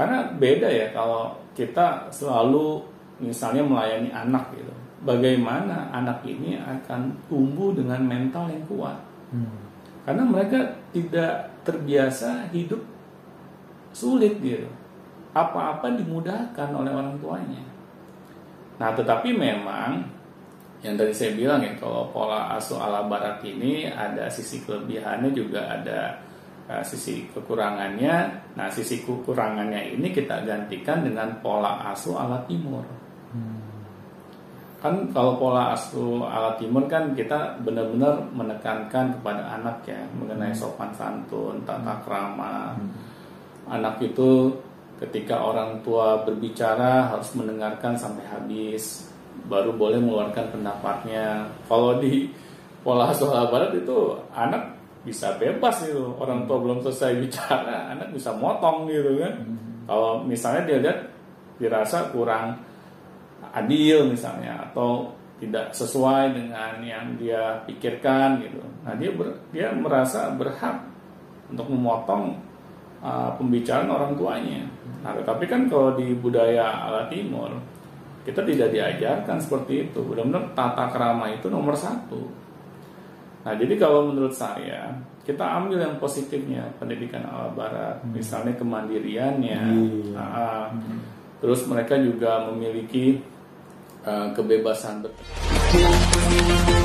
karena 0.00 0.32
beda 0.40 0.64
ya 0.64 0.88
kalau 0.96 1.36
kita 1.52 2.08
selalu 2.08 2.80
misalnya 3.20 3.60
melayani 3.60 4.08
anak 4.08 4.48
gitu 4.56 4.72
bagaimana 5.04 5.92
anak 5.92 6.24
ini 6.24 6.56
akan 6.56 7.12
tumbuh 7.28 7.76
dengan 7.76 8.00
mental 8.00 8.48
yang 8.48 8.64
kuat 8.64 8.96
hmm. 9.28 9.60
karena 10.08 10.24
mereka 10.24 10.56
tidak 10.96 11.52
terbiasa 11.64 12.48
hidup 12.48 12.80
sulit 13.90 14.38
gitu. 14.40 14.66
Apa-apa 15.30 15.94
dimudahkan 15.94 16.70
oleh 16.74 16.90
orang 16.90 17.14
tuanya. 17.22 17.62
Nah, 18.80 18.90
tetapi 18.96 19.30
memang 19.30 20.02
yang 20.80 20.96
tadi 20.96 21.12
saya 21.12 21.36
bilang 21.36 21.60
ya, 21.60 21.76
kalau 21.76 22.08
pola 22.10 22.56
asuh 22.56 22.80
ala 22.80 23.06
barat 23.06 23.38
ini 23.44 23.86
ada 23.86 24.26
sisi 24.26 24.64
kelebihannya 24.64 25.30
juga 25.30 25.60
ada 25.60 26.16
uh, 26.70 26.84
sisi 26.86 27.26
kekurangannya. 27.34 28.14
Nah, 28.54 28.70
sisi 28.70 29.02
kekurangannya 29.02 29.98
ini 29.98 30.14
kita 30.14 30.46
gantikan 30.46 31.02
dengan 31.02 31.34
pola 31.42 31.90
asuh 31.90 32.14
ala 32.14 32.38
timur. 32.46 32.86
Hmm. 33.34 33.58
Kan 34.78 35.10
kalau 35.10 35.34
pola 35.34 35.74
asuh 35.74 36.22
ala 36.22 36.54
timur 36.54 36.86
kan 36.86 37.12
kita 37.18 37.58
benar-benar 37.66 38.22
menekankan 38.30 39.18
kepada 39.18 39.58
anak 39.58 39.82
ya 39.82 39.98
mengenai 40.14 40.54
hmm. 40.54 40.60
sopan 40.62 40.94
santun, 40.94 41.58
tata 41.66 41.98
krama. 42.06 42.78
Hmm 42.78 43.10
anak 43.70 44.02
itu 44.02 44.50
ketika 44.98 45.40
orang 45.40 45.80
tua 45.80 46.20
berbicara 46.26 47.08
harus 47.08 47.32
mendengarkan 47.38 47.96
sampai 47.96 48.26
habis 48.26 49.08
baru 49.48 49.72
boleh 49.72 50.02
mengeluarkan 50.02 50.52
pendapatnya 50.52 51.48
kalau 51.70 51.96
di 52.02 52.28
pola 52.84 53.08
asuh 53.08 53.30
barat 53.48 53.72
itu 53.72 54.18
anak 54.34 54.76
bisa 55.00 55.36
bebas 55.40 55.88
itu 55.88 56.12
orang 56.20 56.44
tua 56.44 56.60
belum 56.60 56.84
selesai 56.84 57.16
bicara 57.20 57.76
anak 57.96 58.12
bisa 58.12 58.36
motong 58.36 58.84
gitu 58.88 59.20
kan 59.20 59.34
hmm. 59.40 59.88
kalau 59.88 60.20
misalnya 60.24 60.62
dia 60.68 60.78
lihat 60.84 60.98
dirasa 61.60 62.08
kurang 62.12 62.60
adil 63.52 64.12
misalnya 64.12 64.70
atau 64.70 65.12
tidak 65.40 65.72
sesuai 65.72 66.36
dengan 66.36 66.84
yang 66.84 67.16
dia 67.16 67.64
pikirkan 67.64 68.44
gitu 68.44 68.60
nah 68.84 68.92
dia 68.96 69.10
ber, 69.12 69.40
dia 69.52 69.72
merasa 69.72 70.32
berhak 70.36 70.90
untuk 71.50 71.66
memotong 71.66 72.38
uh, 73.02 73.30
pembicaraan 73.36 73.90
orang 73.90 74.12
tuanya. 74.14 74.62
Nah, 75.02 75.12
tetapi 75.16 75.44
kan 75.50 75.66
kalau 75.66 75.98
di 75.98 76.14
budaya 76.14 76.86
ala 76.86 77.10
timur 77.10 77.50
kita 78.22 78.44
tidak 78.44 78.70
diajarkan 78.70 79.40
seperti 79.40 79.90
itu. 79.90 80.00
Benar-benar 80.04 80.54
tata 80.54 80.92
kerama 80.92 81.32
itu 81.32 81.48
nomor 81.50 81.74
satu. 81.74 82.20
Nah, 83.40 83.54
jadi 83.56 83.74
kalau 83.80 84.12
menurut 84.12 84.36
saya 84.36 84.92
kita 85.24 85.44
ambil 85.44 85.80
yang 85.80 85.96
positifnya 85.96 86.64
pendidikan 86.76 87.24
ala 87.24 87.52
barat, 87.52 88.02
hmm. 88.02 88.12
misalnya 88.12 88.52
kemandiriannya, 88.56 89.60
hmm. 89.60 90.12
uh, 90.16 90.68
hmm. 90.72 90.98
terus 91.40 91.64
mereka 91.64 91.96
juga 92.00 92.50
memiliki 92.52 93.20
uh, 94.04 94.32
kebebasan 94.36 95.04
betul. 95.04 96.79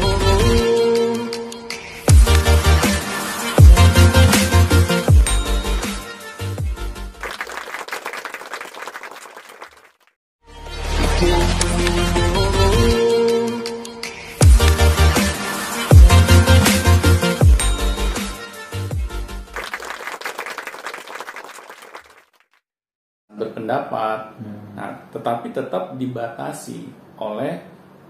Tetap 25.55 25.95
dibatasi 25.95 26.83
oleh 27.23 27.63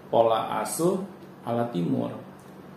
pola 0.10 0.66
asuh 0.66 0.98
ala 1.46 1.70
timur. 1.70 2.10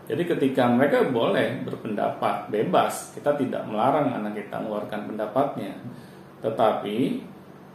Jadi 0.09 0.25
ketika 0.25 0.69
mereka 0.69 1.09
boleh 1.09 1.65
berpendapat 1.65 2.49
bebas, 2.53 3.13
kita 3.17 3.37
tidak 3.37 3.65
melarang 3.69 4.13
anak 4.13 4.41
kita 4.41 4.61
mengeluarkan 4.61 5.09
pendapatnya. 5.09 5.73
Tetapi 6.41 6.97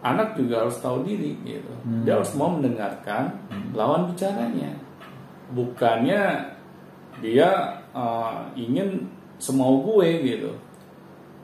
anak 0.05 0.37
juga 0.37 0.65
harus 0.65 0.77
tahu 0.81 1.05
diri 1.05 1.37
gitu. 1.45 1.73
Hmm. 1.85 2.05
Dia 2.05 2.17
harus 2.17 2.33
mau 2.37 2.53
mendengarkan 2.53 3.37
hmm. 3.49 3.77
lawan 3.77 4.09
bicaranya. 4.13 4.73
Bukannya 5.53 6.21
dia 7.21 7.49
uh, 7.93 8.49
ingin 8.57 9.05
semau 9.37 9.85
gue 9.85 10.09
gitu 10.25 10.51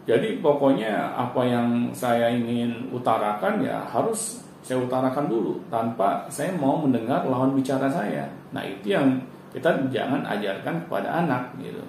jadi 0.09 0.41
pokoknya 0.41 1.13
apa 1.13 1.45
yang 1.45 1.93
saya 1.93 2.33
ingin 2.33 2.89
utarakan 2.89 3.61
ya 3.61 3.85
harus 3.85 4.41
saya 4.69 4.85
utarakan 4.85 5.25
dulu 5.25 5.57
tanpa 5.73 6.29
saya 6.29 6.53
mau 6.53 6.77
mendengar 6.77 7.25
lawan 7.25 7.57
bicara 7.57 7.89
saya. 7.89 8.29
Nah 8.53 8.61
itu 8.61 8.93
yang 8.93 9.17
kita 9.49 9.89
jangan 9.89 10.21
ajarkan 10.29 10.85
kepada 10.85 11.25
anak 11.25 11.57
gitu. 11.57 11.81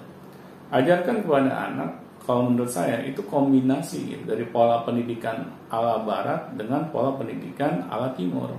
Ajarkan 0.73 1.21
kepada 1.21 1.69
anak 1.69 1.93
kalau 2.25 2.49
menurut 2.49 2.73
saya 2.73 3.05
itu 3.05 3.21
kombinasi 3.29 4.17
gitu, 4.17 4.23
dari 4.25 4.49
pola 4.49 4.81
pendidikan 4.81 5.45
ala 5.69 6.01
barat 6.01 6.57
dengan 6.57 6.89
pola 6.89 7.13
pendidikan 7.13 7.85
ala 7.85 8.17
timur. 8.17 8.49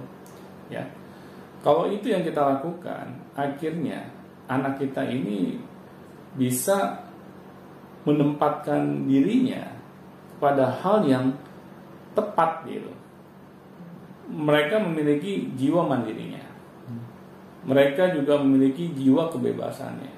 Ya. 0.70 0.86
Kalau 1.66 1.90
itu 1.90 2.14
yang 2.14 2.22
kita 2.22 2.46
lakukan, 2.46 3.18
akhirnya 3.34 4.06
anak 4.46 4.78
kita 4.78 5.02
ini 5.02 5.58
bisa 6.38 7.10
menempatkan 8.06 9.10
dirinya 9.10 9.66
pada 10.38 10.78
hal 10.78 11.02
yang 11.10 11.34
tepat 12.14 12.70
gitu. 12.70 13.01
Mereka 14.32 14.80
memiliki 14.80 15.52
jiwa 15.54 15.84
mandirinya. 15.84 16.40
Mereka 17.68 18.16
juga 18.16 18.40
memiliki 18.40 18.90
jiwa 18.96 19.28
kebebasannya. 19.28 20.12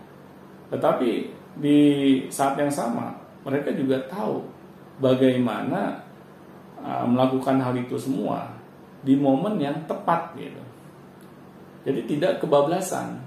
Tetapi 0.70 1.10
di 1.58 1.78
saat 2.30 2.58
yang 2.58 2.70
sama 2.70 3.14
mereka 3.44 3.70
juga 3.76 4.00
tahu 4.08 4.42
bagaimana 4.98 6.02
uh, 6.80 7.06
melakukan 7.06 7.60
hal 7.60 7.74
itu 7.76 7.94
semua 8.00 8.50
di 9.04 9.14
momen 9.14 9.60
yang 9.60 9.76
tepat 9.84 10.32
gitu. 10.40 10.62
Jadi 11.84 12.00
tidak 12.16 12.40
kebablasan. 12.40 13.20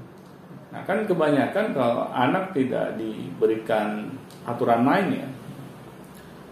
Nah 0.73 0.81
kan 0.83 1.05
kebanyakan 1.05 1.71
kalau 1.71 2.09
anak 2.09 2.51
tidak 2.57 2.97
diberikan 2.97 4.09
aturan 4.43 4.81
main 4.81 5.07
ya, 5.13 5.27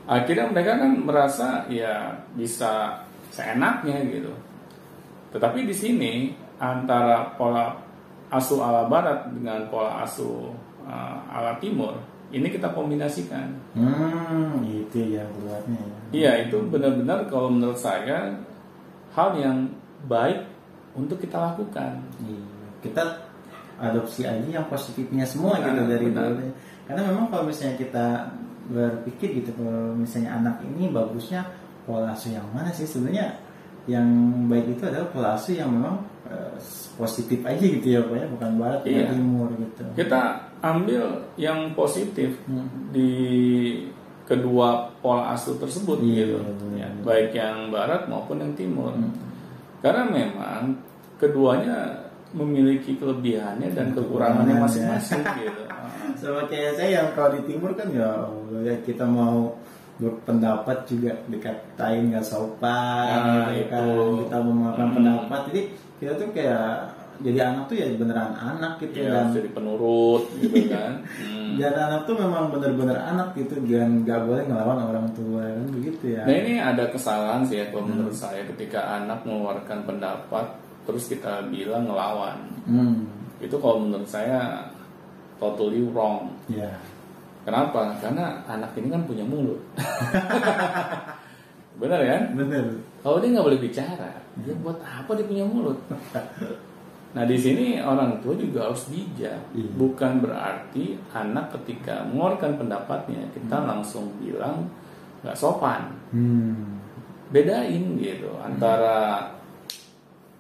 akhirnya 0.06 0.54
mereka 0.54 0.72
kan 0.80 0.92
merasa 1.01 1.48
ya 1.68 2.13
bisa 2.38 3.04
seenaknya 3.36 4.00
gitu. 4.08 4.32
Tetapi 5.36 5.68
di 5.68 5.75
sini 5.75 6.13
antara 6.56 7.36
pola 7.36 7.75
asuh 8.32 8.63
ala 8.63 8.88
barat 8.88 9.27
dengan 9.36 9.68
pola 9.68 10.08
asuh 10.08 10.56
uh, 10.88 11.18
ala 11.27 11.60
timur 11.60 12.00
ini 12.32 12.48
kita 12.50 12.72
kombinasikan. 12.74 13.48
Hmm, 13.77 14.60
itu 14.65 15.13
yang 15.20 15.27
keluarnya. 15.36 15.77
ya. 15.80 15.98
Iya 16.15 16.32
itu 16.48 16.58
benar-benar 16.72 17.27
kalau 17.30 17.51
menurut 17.51 17.77
saya 17.77 18.34
hal 19.13 19.30
yang 19.38 19.68
baik 20.10 20.44
untuk 20.96 21.20
kita 21.22 21.38
lakukan. 21.38 22.01
Iya. 22.24 22.44
Kita 22.82 23.04
adopsi 23.75 24.24
aja 24.24 24.48
yang 24.48 24.68
positifnya 24.72 25.27
semua 25.27 25.60
Benar, 25.60 25.68
gitu 25.75 25.82
dari 25.92 26.08
benar. 26.12 26.24
dulu. 26.32 26.48
Karena 26.86 27.01
memang 27.12 27.25
kalau 27.30 27.44
misalnya 27.48 27.75
kita 27.75 28.06
berpikir 28.65 29.46
gitu 29.46 29.51
kalau 29.62 29.94
misalnya 29.94 30.42
anak 30.42 30.56
ini 30.65 30.89
bagusnya 30.89 31.46
pola 31.86 32.12
asuh 32.12 32.30
yang 32.32 32.46
mana 32.50 32.70
sih 32.70 32.84
sebenarnya 32.84 33.38
yang 33.86 34.06
baik 34.46 34.74
itu 34.74 34.84
adalah 34.84 35.08
pola 35.08 35.30
asuh 35.34 35.54
yang 35.54 35.70
memang 35.70 36.01
eh, 36.25 36.58
positif 36.96 37.38
aja 37.42 37.62
gitu 37.62 37.86
ya 37.88 38.01
pokoknya 38.01 38.27
bukan 38.34 38.50
barat 38.58 38.80
bukan 38.82 38.98
Iya. 38.98 39.08
timur 39.10 39.48
gitu. 39.54 39.84
Kita 39.94 40.22
ambil 40.60 41.04
yang 41.38 41.60
positif 41.72 42.34
Hmm. 42.44 42.65
di 42.89 43.10
kedua 44.25 44.89
pola 45.00 45.32
asuh 45.32 45.54
tersebut 45.56 46.01
Iya, 46.01 46.25
gitu, 46.25 46.42
benar. 46.42 46.74
Ya, 46.75 46.89
baik 47.06 47.30
yang 47.32 47.70
barat 47.70 48.10
maupun 48.10 48.42
yang 48.42 48.54
timur. 48.54 48.89
Hmm. 48.89 49.13
Karena 49.80 50.01
memang 50.04 50.82
keduanya 51.22 52.10
memiliki 52.34 52.98
kelebihannya 52.98 53.70
dan 53.72 53.94
kekurangannya 53.94 54.58
Kekurangannya. 54.58 54.65
masing-masing 54.98 55.22
gitu. 55.39 55.62
Sama 56.20 56.42
kayak 56.50 56.74
saya 56.74 56.89
yang 57.00 57.08
kalau 57.13 57.38
di 57.38 57.42
timur 57.46 57.72
kan 57.77 57.88
ya, 57.92 58.10
ya 58.62 58.74
kita 58.82 59.06
mau 59.06 59.54
berpendapat 59.98 60.78
juga 60.86 61.12
dikatain 61.25 62.12
nggak 62.12 62.25
sopan 62.25 63.16
Ah, 63.16 63.48
gitu 63.48 63.72
kan 63.72 63.84
kita 64.22 64.38
memakan 64.40 64.86
Hmm. 64.86 64.96
pendapat 64.96 65.40
jadi 65.50 65.62
kita 65.96 66.12
tuh 66.16 66.28
kayak 66.32 66.68
jadi 67.16 67.40
anak 67.48 67.64
tuh 67.66 67.75
ya 67.75 67.88
beneran 67.96 68.36
anak 68.36 68.75
gitu 68.78 69.00
Ya, 69.00 69.16
dan 69.16 69.32
jadi 69.32 69.48
penurut 69.50 70.28
gitu 70.36 70.68
kan. 70.68 71.00
Hmm. 71.24 71.56
dan 71.56 71.72
anak 71.74 72.04
tuh 72.04 72.12
memang 72.14 72.52
bener-bener 72.52 72.98
anak 72.98 73.32
gitu 73.34 73.56
dan 73.64 74.04
nggak 74.04 74.20
boleh 74.22 74.44
ngelawan 74.44 74.80
orang 74.84 75.08
tua 75.14 75.48
kan 75.48 75.68
begitu 75.72 76.04
ya 76.12 76.28
Nah 76.28 76.36
ini 76.36 76.54
ada 76.60 76.84
kesalahan 76.86 77.48
sih 77.48 77.56
ya 77.58 77.72
kalau 77.72 77.88
menurut 77.88 78.12
saya 78.12 78.44
ketika 78.46 79.00
anak 79.00 79.24
mengeluarkan 79.24 79.88
pendapat 79.88 80.46
terus 80.84 81.08
kita 81.08 81.48
bilang 81.48 81.88
ngelawan. 81.88 82.36
hmm. 82.66 83.08
Itu 83.40 83.56
kalau 83.58 83.80
menurut 83.80 84.06
saya 84.06 84.68
totally 85.38 85.88
wrong. 85.88 86.36
ya 86.48 86.68
Kenapa? 87.46 87.94
Karena 88.02 88.42
anak 88.50 88.74
ini 88.75 88.90
kan 88.90 89.06
punya 89.06 89.22
mulut. 89.22 89.62
Benar 91.82 92.02
kan? 92.08 92.24
bener 92.40 92.64
Kalau 93.04 93.20
dia 93.20 93.36
nggak 93.36 93.48
boleh 93.52 93.62
bicara, 93.62 94.12
dia 94.42 94.56
buat 94.64 94.80
apa 94.82 95.12
dia 95.14 95.28
punya 95.28 95.46
mulut? 95.46 95.78
Nah 97.16 97.24
di 97.24 97.40
sini 97.40 97.80
orang 97.80 98.20
tua 98.20 98.36
juga 98.36 98.68
harus 98.68 98.92
bijak. 98.92 99.40
Iya. 99.56 99.72
Bukan 99.80 100.20
berarti 100.20 101.00
anak 101.16 101.56
ketika 101.56 102.04
mengeluarkan 102.12 102.60
pendapatnya 102.60 103.24
kita 103.32 103.64
langsung 103.64 104.12
bilang 104.20 104.68
nggak 105.24 105.40
sopan. 105.40 105.96
hmm. 106.12 106.75
Bedain 107.32 107.96
gitu 107.96 108.36
antara 108.44 109.32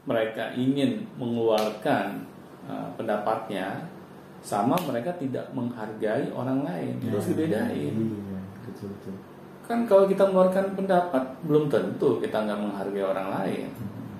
mereka 0.03 0.51
ingin 0.53 1.07
mengeluarkan 1.15 2.27
uh, 2.67 2.91
pendapatnya 2.99 3.87
sama 4.45 4.77
mereka 4.85 5.09
tidak 5.17 5.49
menghargai 5.57 6.29
orang 6.29 6.61
lain. 6.61 6.93
Terus 7.01 7.33
dibedain. 7.33 7.93
iya 7.97 8.39
betul 8.61 8.93
betul 8.93 9.13
Kan 9.65 9.89
kalau 9.89 10.05
kita 10.05 10.29
mengeluarkan 10.29 10.77
pendapat 10.77 11.23
belum 11.49 11.65
tentu 11.73 12.21
kita 12.21 12.45
nggak 12.45 12.61
menghargai 12.61 13.01
orang 13.01 13.27
lain. 13.33 13.67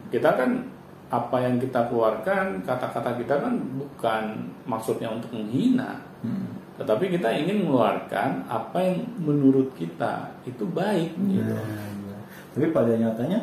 Kita 0.10 0.34
kan 0.34 0.66
apa 1.14 1.38
yang 1.38 1.62
kita 1.62 1.86
keluarkan 1.86 2.66
kata-kata 2.66 3.14
kita 3.22 3.38
kan 3.38 3.54
bukan 3.78 4.24
maksudnya 4.66 5.06
untuk 5.14 5.30
menghina, 5.38 6.02
hmm. 6.26 6.82
tetapi 6.82 7.14
kita 7.14 7.30
ingin 7.30 7.62
mengeluarkan 7.62 8.42
apa 8.50 8.78
yang 8.82 9.06
menurut 9.22 9.70
kita 9.78 10.34
itu 10.50 10.66
baik 10.66 11.14
gitu. 11.30 11.54
Nah, 11.54 11.62
iya. 12.10 12.18
Tapi 12.58 12.74
pada 12.74 12.98
nyatanya 12.98 13.40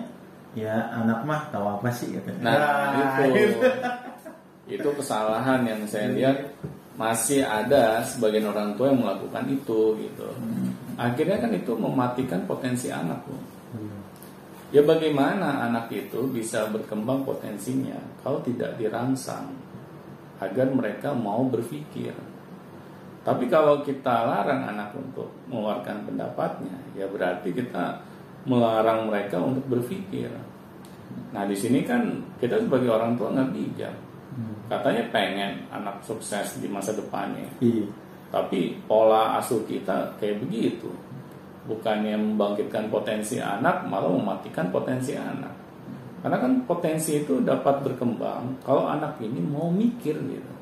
ya 0.58 0.90
anak 0.90 1.22
mah 1.22 1.46
tahu 1.54 1.78
apa 1.78 1.86
sih 1.94 2.18
katanya. 2.18 2.50
Nah, 2.50 3.30
itu 3.30 3.62
itu 4.70 4.88
kesalahan 4.94 5.66
yang 5.66 5.82
saya 5.90 6.12
lihat 6.14 6.38
masih 6.94 7.42
ada 7.42 8.04
sebagian 8.04 8.46
orang 8.52 8.76
tua 8.76 8.92
yang 8.92 9.02
melakukan 9.02 9.48
itu 9.48 9.96
gitu. 9.98 10.28
Akhirnya 11.00 11.40
kan 11.40 11.50
itu 11.56 11.72
mematikan 11.74 12.44
potensi 12.44 12.92
anak 12.92 13.24
tuh. 13.24 13.42
Hmm. 13.74 14.00
Ya 14.70 14.84
bagaimana 14.84 15.66
anak 15.68 15.88
itu 15.92 16.28
bisa 16.28 16.68
berkembang 16.68 17.24
potensinya 17.24 17.96
kalau 18.20 18.44
tidak 18.44 18.76
dirangsang 18.76 19.50
agar 20.38 20.68
mereka 20.70 21.16
mau 21.16 21.42
berpikir. 21.48 22.12
Tapi 23.22 23.46
kalau 23.46 23.86
kita 23.86 24.26
larang 24.26 24.66
anak 24.66 24.90
untuk 24.98 25.30
mengeluarkan 25.46 26.10
pendapatnya, 26.10 26.74
ya 26.98 27.06
berarti 27.06 27.54
kita 27.54 28.02
melarang 28.50 29.06
mereka 29.06 29.38
untuk 29.38 29.62
berpikir. 29.70 30.26
Nah 31.30 31.46
di 31.46 31.54
sini 31.54 31.86
kan 31.86 32.02
kita 32.42 32.58
sebagai 32.58 32.90
orang 32.90 33.14
tua 33.14 33.30
nggak 33.30 33.50
bijak. 33.54 33.94
Hmm. 34.32 34.56
Katanya 34.68 35.04
pengen 35.12 35.68
anak 35.68 36.00
sukses 36.00 36.56
di 36.56 36.68
masa 36.68 36.96
depannya, 36.96 37.44
Iya. 37.60 37.84
tapi 38.32 38.80
pola 38.88 39.36
asuh 39.36 39.60
kita 39.68 40.16
kayak 40.16 40.40
begitu. 40.40 40.88
Bukannya 41.68 42.16
membangkitkan 42.16 42.88
potensi 42.88 43.38
anak, 43.38 43.86
malah 43.86 44.08
mematikan 44.08 44.72
potensi 44.72 45.12
anak. 45.14 45.52
Karena 46.24 46.38
kan 46.38 46.64
potensi 46.64 47.18
itu 47.20 47.42
dapat 47.42 47.82
berkembang 47.82 48.62
kalau 48.62 48.86
anak 48.88 49.18
ini 49.20 49.42
mau 49.42 49.68
mikir 49.68 50.14
gitu. 50.16 50.52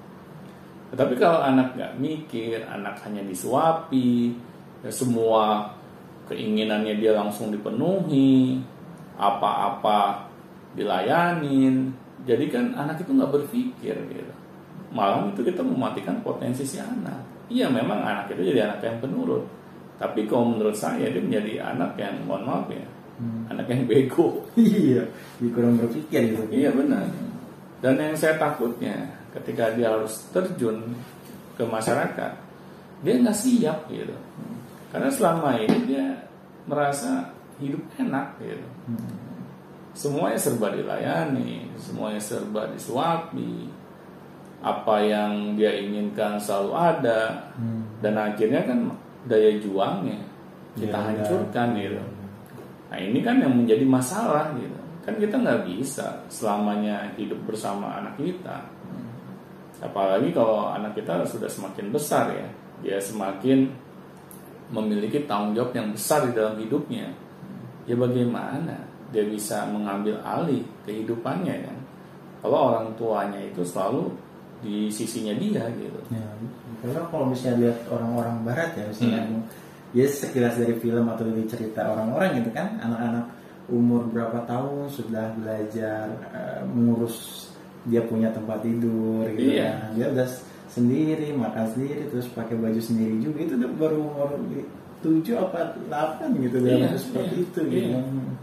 Tetapi 0.90 1.14
kalau 1.14 1.38
anak 1.38 1.78
nggak 1.78 1.94
mikir, 2.02 2.66
anak 2.66 2.98
hanya 3.06 3.22
disuapi, 3.22 4.34
ya 4.82 4.90
semua 4.90 5.70
keinginannya 6.26 6.98
dia 6.98 7.14
langsung 7.14 7.54
dipenuhi, 7.54 8.58
apa-apa 9.20 10.26
dilayanin. 10.74 11.92
Jadi 12.28 12.44
kan 12.52 12.76
anak 12.76 13.00
itu 13.00 13.10
nggak 13.16 13.32
berpikir 13.32 13.96
gitu. 13.96 14.34
Malam 14.90 15.32
itu 15.32 15.40
kita 15.46 15.62
mematikan 15.62 16.20
potensi 16.20 16.66
si 16.66 16.76
anak. 16.76 17.48
Iya 17.48 17.70
memang 17.70 18.02
anak 18.02 18.34
itu 18.34 18.52
jadi 18.54 18.70
anak 18.70 18.82
yang 18.84 18.98
penurut. 19.00 19.44
Tapi 20.00 20.24
kalau 20.24 20.56
menurut 20.56 20.76
saya 20.76 21.12
dia 21.12 21.20
menjadi 21.20 21.60
anak 21.76 21.96
yang 22.00 22.14
mohon 22.24 22.44
maaf 22.48 22.66
ya, 22.72 22.86
Hmm. 23.20 23.44
anak 23.52 23.68
yang 23.68 23.84
bego. 23.84 24.40
Iya, 24.56 25.04
kurang 25.52 25.76
berpikir 25.76 26.32
gitu. 26.32 26.44
Iya 26.48 26.72
benar. 26.72 27.04
Dan 27.84 28.00
yang 28.00 28.16
saya 28.16 28.40
takutnya 28.40 28.96
ketika 29.36 29.76
dia 29.76 29.92
harus 29.92 30.24
terjun 30.32 30.96
ke 31.56 31.64
masyarakat, 31.68 32.32
dia 33.04 33.14
nggak 33.20 33.36
siap 33.36 33.84
gitu. 33.92 34.16
Karena 34.88 35.12
selama 35.12 35.52
ini 35.60 35.78
dia 35.84 36.16
merasa 36.64 37.28
hidup 37.60 37.84
enak 38.00 38.40
gitu. 38.40 38.66
Hmm. 38.88 39.29
Semuanya 39.90 40.38
serba 40.38 40.70
dilayani, 40.70 41.66
semuanya 41.74 42.22
serba 42.22 42.70
disuapi. 42.70 43.66
Apa 44.60 45.00
yang 45.02 45.56
dia 45.56 45.72
inginkan 45.72 46.36
selalu 46.38 46.72
ada. 46.76 47.50
Hmm. 47.56 47.82
Dan 48.00 48.14
akhirnya 48.16 48.64
kan 48.64 48.78
daya 49.28 49.56
juangnya 49.60 50.20
kita 50.78 50.96
Ya, 50.96 51.04
hancurkan 51.12 51.68
ya. 51.76 51.80
gitu. 51.90 52.02
Nah 52.90 52.98
ini 52.98 53.18
kan 53.20 53.36
yang 53.42 53.52
menjadi 53.56 53.84
masalah 53.84 54.52
gitu. 54.56 54.78
Kan 55.04 55.16
kita 55.16 55.36
nggak 55.40 55.64
bisa 55.68 56.22
selamanya 56.30 57.10
hidup 57.16 57.40
bersama 57.48 57.98
anak 57.98 58.14
kita. 58.20 58.62
Apalagi 59.80 60.28
kalau 60.36 60.68
anak 60.70 60.92
kita 60.92 61.24
sudah 61.24 61.48
semakin 61.48 61.88
besar 61.88 62.28
ya, 62.36 62.46
dia 62.84 62.96
semakin 63.00 63.64
memiliki 64.70 65.24
tanggung 65.24 65.56
jawab 65.56 65.72
yang 65.72 65.88
besar 65.96 66.28
di 66.28 66.32
dalam 66.36 66.54
hidupnya. 66.60 67.08
Ya 67.88 67.96
bagaimana 67.96 68.76
dia 69.10 69.24
bisa 69.24 69.66
mengambil 69.66 70.18
alih 70.22 70.62
kehidupannya 70.84 71.66
kan? 71.66 71.76
Kalau 72.40 72.72
orang 72.72 72.94
tuanya 72.94 73.40
itu 73.42 73.60
selalu 73.60 74.14
di 74.60 74.88
sisinya 74.88 75.32
dia 75.34 75.64
gitu. 75.72 76.00
Ya, 76.08 76.24
karena 76.80 77.04
kalau 77.08 77.28
misalnya 77.28 77.68
lihat 77.68 77.78
orang-orang 77.88 78.36
barat 78.44 78.70
ya 78.76 78.84
misalnya 78.88 79.20
Hmm. 79.24 79.42
ya 79.92 80.04
sekilas 80.06 80.54
dari 80.54 80.76
film 80.76 81.04
atau 81.06 81.24
dari 81.26 81.44
cerita 81.44 81.82
orang-orang 81.86 82.40
gitu 82.40 82.50
kan 82.52 82.78
anak-anak 82.78 83.26
umur 83.68 84.06
berapa 84.08 84.44
tahun 84.44 84.86
sudah 84.88 85.32
belajar 85.34 86.06
eh, 86.30 86.60
mengurus 86.64 87.48
dia 87.88 88.04
punya 88.04 88.28
tempat 88.30 88.60
tidur 88.60 89.24
gitu 89.32 89.56
Iya. 89.56 89.68
kan. 89.72 89.88
dia 89.96 90.06
udah 90.12 90.28
sendiri 90.68 91.32
makan 91.32 91.64
sendiri 91.66 92.06
terus 92.08 92.28
pakai 92.30 92.54
baju 92.54 92.78
sendiri 92.78 93.16
juga 93.18 93.38
itu 93.42 93.54
udah 93.56 93.70
baru 93.74 93.96
umur 94.00 94.28
tujuh 95.00 95.36
apa 95.36 95.72
delapan 95.80 96.28
gitu 96.36 96.56
dalam 96.60 96.92
Iya, 96.92 96.98
seperti 97.00 97.34
iya, 97.34 97.44
itu 97.44 97.60
iya. 97.64 97.72
gitu. 97.72 97.98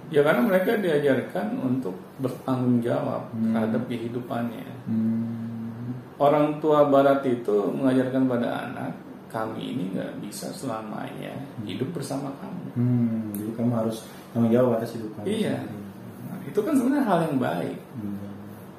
Ya 0.07 0.21
karena 0.23 0.41
mereka 0.41 0.69
diajarkan 0.73 1.47
untuk 1.59 1.95
bertanggung 2.17 2.81
jawab 2.81 3.29
Hmm. 3.31 3.53
terhadap 3.53 3.81
kehidupannya. 3.85 4.67
Hmm. 4.89 5.93
Orang 6.17 6.57
tua 6.57 6.89
Barat 6.89 7.21
itu 7.23 7.69
mengajarkan 7.69 8.25
pada 8.25 8.49
anak, 8.65 8.91
kami 9.29 9.77
ini 9.77 9.83
nggak 9.93 10.17
bisa 10.17 10.49
selamanya 10.49 11.29
hidup 11.61 11.93
bersama 11.93 12.33
kamu. 12.41 12.65
Hmm, 12.73 13.21
jadi 13.37 13.51
kamu 13.53 13.71
harus 13.77 14.01
tanggung 14.33 14.49
jawab 14.49 14.81
atas 14.81 14.97
hidup 14.97 15.13
kamu. 15.13 15.25
Iya. 15.29 15.57
Nah, 16.25 16.37
itu 16.41 16.57
kan 16.57 16.73
sebenarnya 16.73 17.05
hal 17.05 17.19
yang 17.29 17.37
baik. 17.37 17.77
Hmm. 17.93 18.17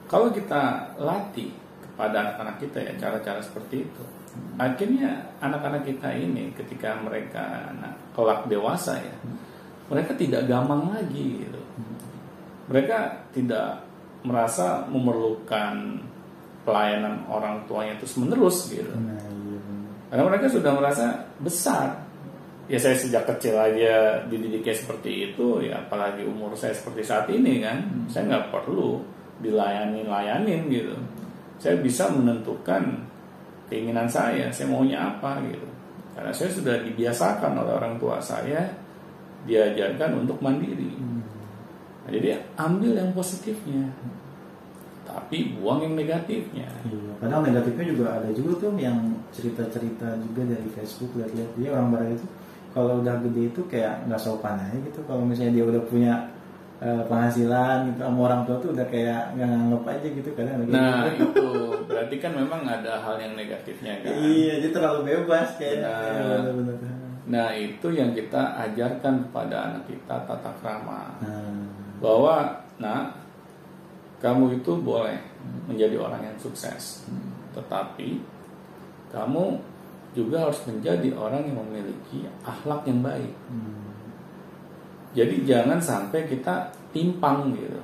Kalau 0.08 0.34
kita 0.34 0.62
latih 0.98 1.54
kepada 1.78 2.26
anak-anak 2.26 2.56
kita 2.58 2.78
ya 2.80 2.92
cara-cara 2.98 3.38
seperti 3.38 3.86
itu, 3.86 4.02
akhirnya 4.58 5.32
anak-anak 5.38 5.86
kita 5.86 6.10
ini 6.14 6.50
ketika 6.54 6.98
mereka 6.98 7.72
anak 7.72 7.94
kelak 8.12 8.44
dewasa 8.50 8.98
ya, 8.98 9.16
mereka 9.88 10.12
tidak 10.18 10.44
gampang 10.50 10.92
lagi 10.92 11.46
gitu. 11.46 11.60
Mereka 12.68 13.32
tidak 13.32 13.88
merasa 14.26 14.84
memerlukan 14.92 16.04
pelayanan 16.68 17.24
orang 17.32 17.64
tuanya 17.64 17.96
terus 17.96 18.20
menerus 18.20 18.68
gitu. 18.68 18.92
Nah, 18.92 19.16
iya. 19.16 19.58
Karena 20.12 20.24
mereka 20.28 20.46
sudah 20.52 20.72
merasa 20.76 21.24
besar. 21.40 22.04
Ya 22.68 22.76
saya 22.76 23.00
sejak 23.00 23.24
kecil 23.24 23.56
aja 23.56 24.20
dididiknya 24.28 24.76
seperti 24.76 25.32
itu, 25.32 25.64
ya 25.64 25.80
apalagi 25.80 26.28
umur 26.28 26.52
saya 26.52 26.76
seperti 26.76 27.00
saat 27.00 27.24
ini 27.32 27.64
kan, 27.64 27.80
saya 28.12 28.28
nggak 28.28 28.52
perlu 28.52 29.00
dilayani-layanin 29.40 30.68
gitu. 30.68 30.92
Saya 31.56 31.80
bisa 31.80 32.12
menentukan 32.12 33.07
keinginan 33.68 34.08
saya, 34.08 34.48
saya 34.52 34.66
maunya 34.68 34.98
apa 34.98 35.40
gitu. 35.46 35.68
Karena 36.16 36.32
saya 36.34 36.50
sudah 36.50 36.82
dibiasakan 36.82 37.52
oleh 37.62 37.72
orang 37.78 37.94
tua 38.00 38.18
saya, 38.18 38.66
diajarkan 39.46 40.26
untuk 40.26 40.42
mandiri. 40.42 40.98
Nah, 40.98 42.10
jadi 42.10 42.42
ambil 42.58 42.96
yang 42.98 43.10
positifnya, 43.14 43.86
tapi 45.06 45.56
buang 45.56 45.84
yang 45.84 45.94
negatifnya. 45.94 46.68
Iya, 46.84 47.12
kadang 47.22 47.46
negatifnya 47.46 47.86
juga 47.92 48.06
ada 48.18 48.28
juga 48.34 48.66
tuh 48.66 48.74
yang 48.80 48.98
cerita-cerita 49.30 50.18
juga 50.20 50.42
dari 50.48 50.68
Facebook 50.72 51.16
lihat-lihat 51.16 51.50
dia 51.56 51.68
orang 51.72 51.88
barat 51.94 52.10
itu 52.16 52.26
kalau 52.76 53.00
udah 53.00 53.16
gede 53.24 53.42
itu 53.48 53.60
kayak 53.66 54.04
nggak 54.06 54.20
sopan 54.20 54.60
aja 54.60 54.76
gitu 54.76 55.00
kalau 55.08 55.24
misalnya 55.24 55.56
dia 55.56 55.64
udah 55.64 55.82
punya 55.88 56.14
eh, 56.78 57.02
penghasilan 57.04 57.90
gitu 57.90 58.00
sama 58.00 58.18
orang 58.24 58.42
tua 58.42 58.56
tuh 58.58 58.70
udah 58.70 58.86
kayak 58.86 59.34
nggak 59.34 59.48
nganggep 59.48 59.82
aja 59.84 60.08
gitu 60.14 60.28
kadang 60.32 60.54
ada 60.56 60.64
Nah 60.70 61.02
gitu. 61.10 61.24
itu 61.26 61.46
berarti 61.84 62.16
kan 62.18 62.32
memang 62.34 62.62
ada 62.62 62.92
hal 62.98 63.16
yang 63.18 63.34
negatifnya 63.34 63.98
kan. 64.00 64.12
iya 64.14 64.54
dia 64.58 64.70
terlalu 64.70 65.00
bebas 65.06 65.56
kayaknya 65.56 65.90
Nah. 65.90 66.96
Nah 67.28 67.52
itu 67.52 67.92
yang 67.92 68.16
kita 68.16 68.40
ajarkan 68.56 69.28
kepada 69.28 69.56
anak 69.68 69.84
kita 69.84 70.16
tata 70.24 70.48
krama 70.60 71.12
nah, 71.20 71.60
bahwa 72.00 72.56
nah 72.80 73.12
kamu 74.18 74.58
itu 74.58 74.72
boleh 74.80 75.14
menjadi 75.68 75.94
orang 75.94 76.24
yang 76.24 76.36
sukses, 76.40 77.04
tetapi 77.52 78.18
kamu 79.08 79.60
juga 80.10 80.48
harus 80.48 80.58
menjadi 80.64 81.12
orang 81.14 81.44
yang 81.44 81.60
memiliki 81.62 82.24
akhlak 82.40 82.82
yang 82.82 82.98
baik. 82.98 83.30
hmm, 83.46 83.87
Jadi 85.16 85.48
jangan 85.48 85.80
sampai 85.80 86.28
kita 86.28 86.68
timpang 86.92 87.52
gitu. 87.56 87.80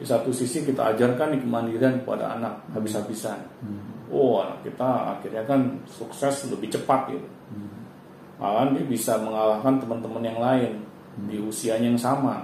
Di 0.00 0.04
satu 0.08 0.32
sisi 0.32 0.64
kita 0.64 0.96
ajarkan 0.96 1.36
nih 1.36 1.40
kemandirian 1.44 2.02
kepada 2.02 2.34
anak 2.40 2.58
habis-habisan. 2.72 3.38
hmm, 3.62 4.10
Oh, 4.10 4.42
anak 4.42 4.66
kita 4.66 5.14
akhirnya 5.14 5.46
kan 5.46 5.78
sukses 5.86 6.50
lebih 6.50 6.66
cepat 6.72 7.14
gitu. 7.14 7.28
hmm, 7.54 7.78
Malah 8.42 8.74
dia 8.74 8.82
bisa 8.82 9.14
mengalahkan 9.22 9.78
teman-teman 9.78 10.24
yang 10.26 10.40
lain 10.42 10.72
di 11.30 11.38
usianya 11.38 11.92
yang 11.94 12.00
sama, 12.00 12.42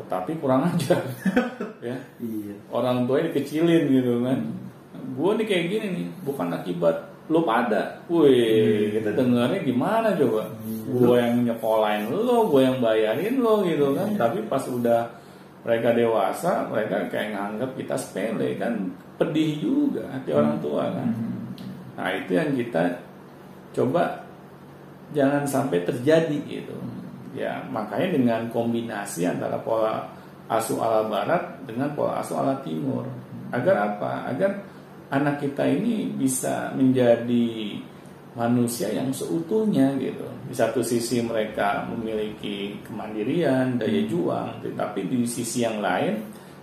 tetapi 0.00 0.38
kurang 0.40 0.64
ajar. 0.72 1.02
ya, 1.84 1.96
iya 2.22 2.54
orang 2.72 3.04
tuanya 3.04 3.28
dikecilin 3.34 3.90
gitu 3.90 4.22
kan. 4.24 4.40
Gue 5.12 5.30
nih 5.36 5.44
kayak 5.44 5.64
gini 5.68 5.86
nih, 5.92 6.06
bukan 6.24 6.48
akibat 6.54 7.11
lo 7.30 7.46
pada. 7.46 8.02
Wih, 8.10 8.98
kita 8.98 9.14
dengarnya 9.14 9.62
gimana 9.62 10.16
coba? 10.18 10.50
Gue 10.90 11.16
yang 11.22 11.46
nyekolahin 11.46 12.10
lo, 12.10 12.50
gue 12.50 12.62
yang 12.66 12.78
bayarin 12.82 13.38
lo 13.38 13.62
gitu 13.62 13.94
kan. 13.94 14.08
Tapi 14.18 14.42
pas 14.50 14.64
udah 14.66 15.06
mereka 15.62 15.94
dewasa, 15.94 16.66
mereka 16.66 17.06
kayak 17.06 17.38
nganggap 17.38 17.70
kita 17.78 17.94
sepele 17.94 18.58
kan. 18.58 18.90
Pedih 19.20 19.62
juga 19.62 20.02
hati 20.10 20.34
orang 20.34 20.58
tua 20.58 20.90
kan. 20.90 21.08
Nah 21.94 22.08
itu 22.18 22.34
yang 22.34 22.50
kita 22.58 22.98
coba 23.70 24.26
jangan 25.14 25.46
sampai 25.46 25.86
terjadi 25.86 26.38
gitu. 26.48 26.74
Ya 27.32 27.62
makanya 27.70 28.18
dengan 28.18 28.40
kombinasi 28.50 29.24
antara 29.24 29.56
pola 29.62 30.10
asuh 30.50 30.76
ala 30.82 31.06
barat 31.06 31.64
dengan 31.64 31.94
pola 31.94 32.18
asuh 32.18 32.42
ala 32.42 32.58
timur. 32.66 33.06
Agar 33.54 33.94
apa? 33.94 34.32
Agar 34.32 34.50
anak 35.12 35.44
kita 35.44 35.68
ini 35.68 36.08
bisa 36.16 36.72
menjadi 36.72 37.76
manusia 38.32 38.88
yang 38.88 39.12
seutuhnya 39.12 39.92
gitu. 40.00 40.24
Di 40.48 40.54
satu 40.56 40.80
sisi 40.80 41.20
mereka 41.20 41.84
memiliki 41.84 42.80
kemandirian, 42.88 43.76
daya 43.76 44.02
juang, 44.08 44.64
tetapi 44.64 45.04
di 45.04 45.28
sisi 45.28 45.60
yang 45.62 45.84
lain 45.84 46.16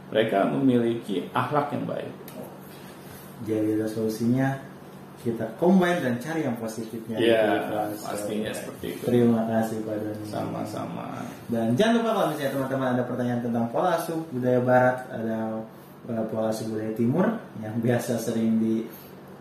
mereka 0.10 0.50
memiliki 0.50 1.30
akhlak 1.32 1.70
yang 1.78 1.86
baik. 1.86 2.14
jadi 3.40 3.88
solusinya 3.88 4.52
kita 5.24 5.48
combine 5.56 6.00
dan 6.04 6.16
cari 6.20 6.44
yang 6.44 6.56
positifnya 6.60 7.16
Iya, 7.16 7.44
Gitu, 7.56 8.04
pastinya 8.04 8.52
seperti 8.52 8.86
itu. 8.96 9.04
terima 9.08 9.42
kasih 9.48 9.78
Pak 9.84 9.96
Doni 10.00 10.26
Sama-sama. 10.28 11.08
Dan 11.48 11.76
jangan 11.76 11.94
lupa 12.04 12.10
kalau 12.16 12.28
misalnya 12.36 12.52
teman-teman 12.56 12.90
ada 12.96 13.04
pertanyaan 13.08 13.42
tentang 13.44 13.66
pola 13.72 13.96
asuh 13.96 14.20
budaya 14.32 14.60
barat, 14.64 14.98
ada 15.12 15.38
pola 16.30 16.50
asuh 16.50 16.65
budaya 16.69 16.93
timur 16.98 17.26
yang 17.62 17.76
biasa 17.78 18.17
sering 18.17 18.58
di 18.58 18.86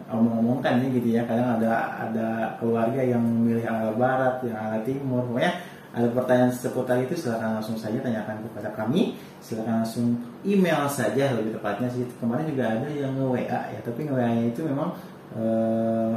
omong-omongkan 0.09 0.81
ya 0.85 0.89
gitu 0.93 1.09
ya. 1.13 1.23
Kadang 1.29 1.61
ada 1.61 1.71
ada 2.09 2.29
keluarga 2.57 3.01
yang 3.05 3.21
memilih 3.21 3.65
ala 3.69 3.93
barat, 3.97 4.45
yang 4.45 4.57
ala 4.57 4.79
timur. 4.85 5.25
Pokoknya 5.29 5.53
ada 5.93 6.09
pertanyaan 6.13 6.53
seputar 6.53 7.01
itu 7.01 7.17
silahkan 7.17 7.61
langsung 7.61 7.77
saja 7.77 8.01
tanyakan 8.01 8.45
kepada 8.49 8.69
kami. 8.77 9.17
Silahkan 9.41 9.85
langsung 9.85 10.17
email 10.45 10.85
saja 10.89 11.33
lebih 11.37 11.57
tepatnya 11.57 11.89
sih. 11.93 12.05
Kemarin 12.21 12.49
juga 12.49 12.65
ada 12.77 12.89
yang 12.89 13.13
nge-WA 13.17 13.61
ya, 13.73 13.81
tapi 13.85 14.01
nge-WA 14.09 14.53
itu 14.53 14.61
memang 14.65 14.93
eh, 15.37 16.17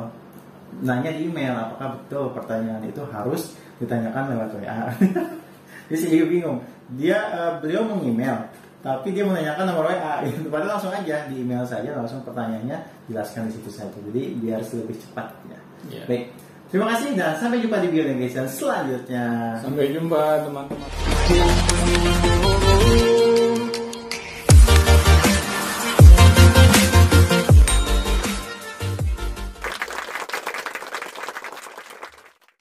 nanya 0.80 1.12
di 1.12 1.28
email 1.28 1.52
apakah 1.56 2.00
betul 2.00 2.32
pertanyaan 2.32 2.84
itu 2.88 3.04
harus 3.12 3.56
ditanyakan 3.80 4.36
lewat 4.36 4.50
WA. 4.56 4.80
Jadi 5.92 5.98
saya 6.00 6.12
juga 6.16 6.26
bingung. 6.32 6.60
Dia 6.96 7.18
eh, 7.32 7.54
beliau 7.64 7.88
mengemail, 7.88 8.48
tapi 8.82 9.14
dia 9.14 9.24
menanyakan 9.26 9.66
nomor 9.70 9.86
WA. 9.90 10.22
Gitu. 10.28 10.50
Padahal 10.50 10.78
langsung 10.78 10.94
aja 10.94 11.26
di 11.30 11.36
email 11.42 11.66
saja 11.66 11.94
langsung 11.94 12.26
pertanyaannya 12.26 12.78
jelaskan 13.08 13.48
di 13.50 13.54
situ 13.58 13.70
saja. 13.70 13.98
Jadi 14.12 14.36
biar 14.42 14.62
lebih 14.66 14.98
cepat 14.98 15.30
ya. 15.48 15.60
Iya. 15.90 16.04
Baik. 16.10 16.24
Terima 16.72 16.88
kasih 16.96 17.20
dan 17.20 17.36
sampai 17.36 17.60
jumpa 17.60 17.84
di 17.84 17.88
video 17.92 18.08
selanjutnya. 18.48 19.60
Sampai 19.60 19.92
jumpa 19.92 20.48
teman-teman. 20.48 20.90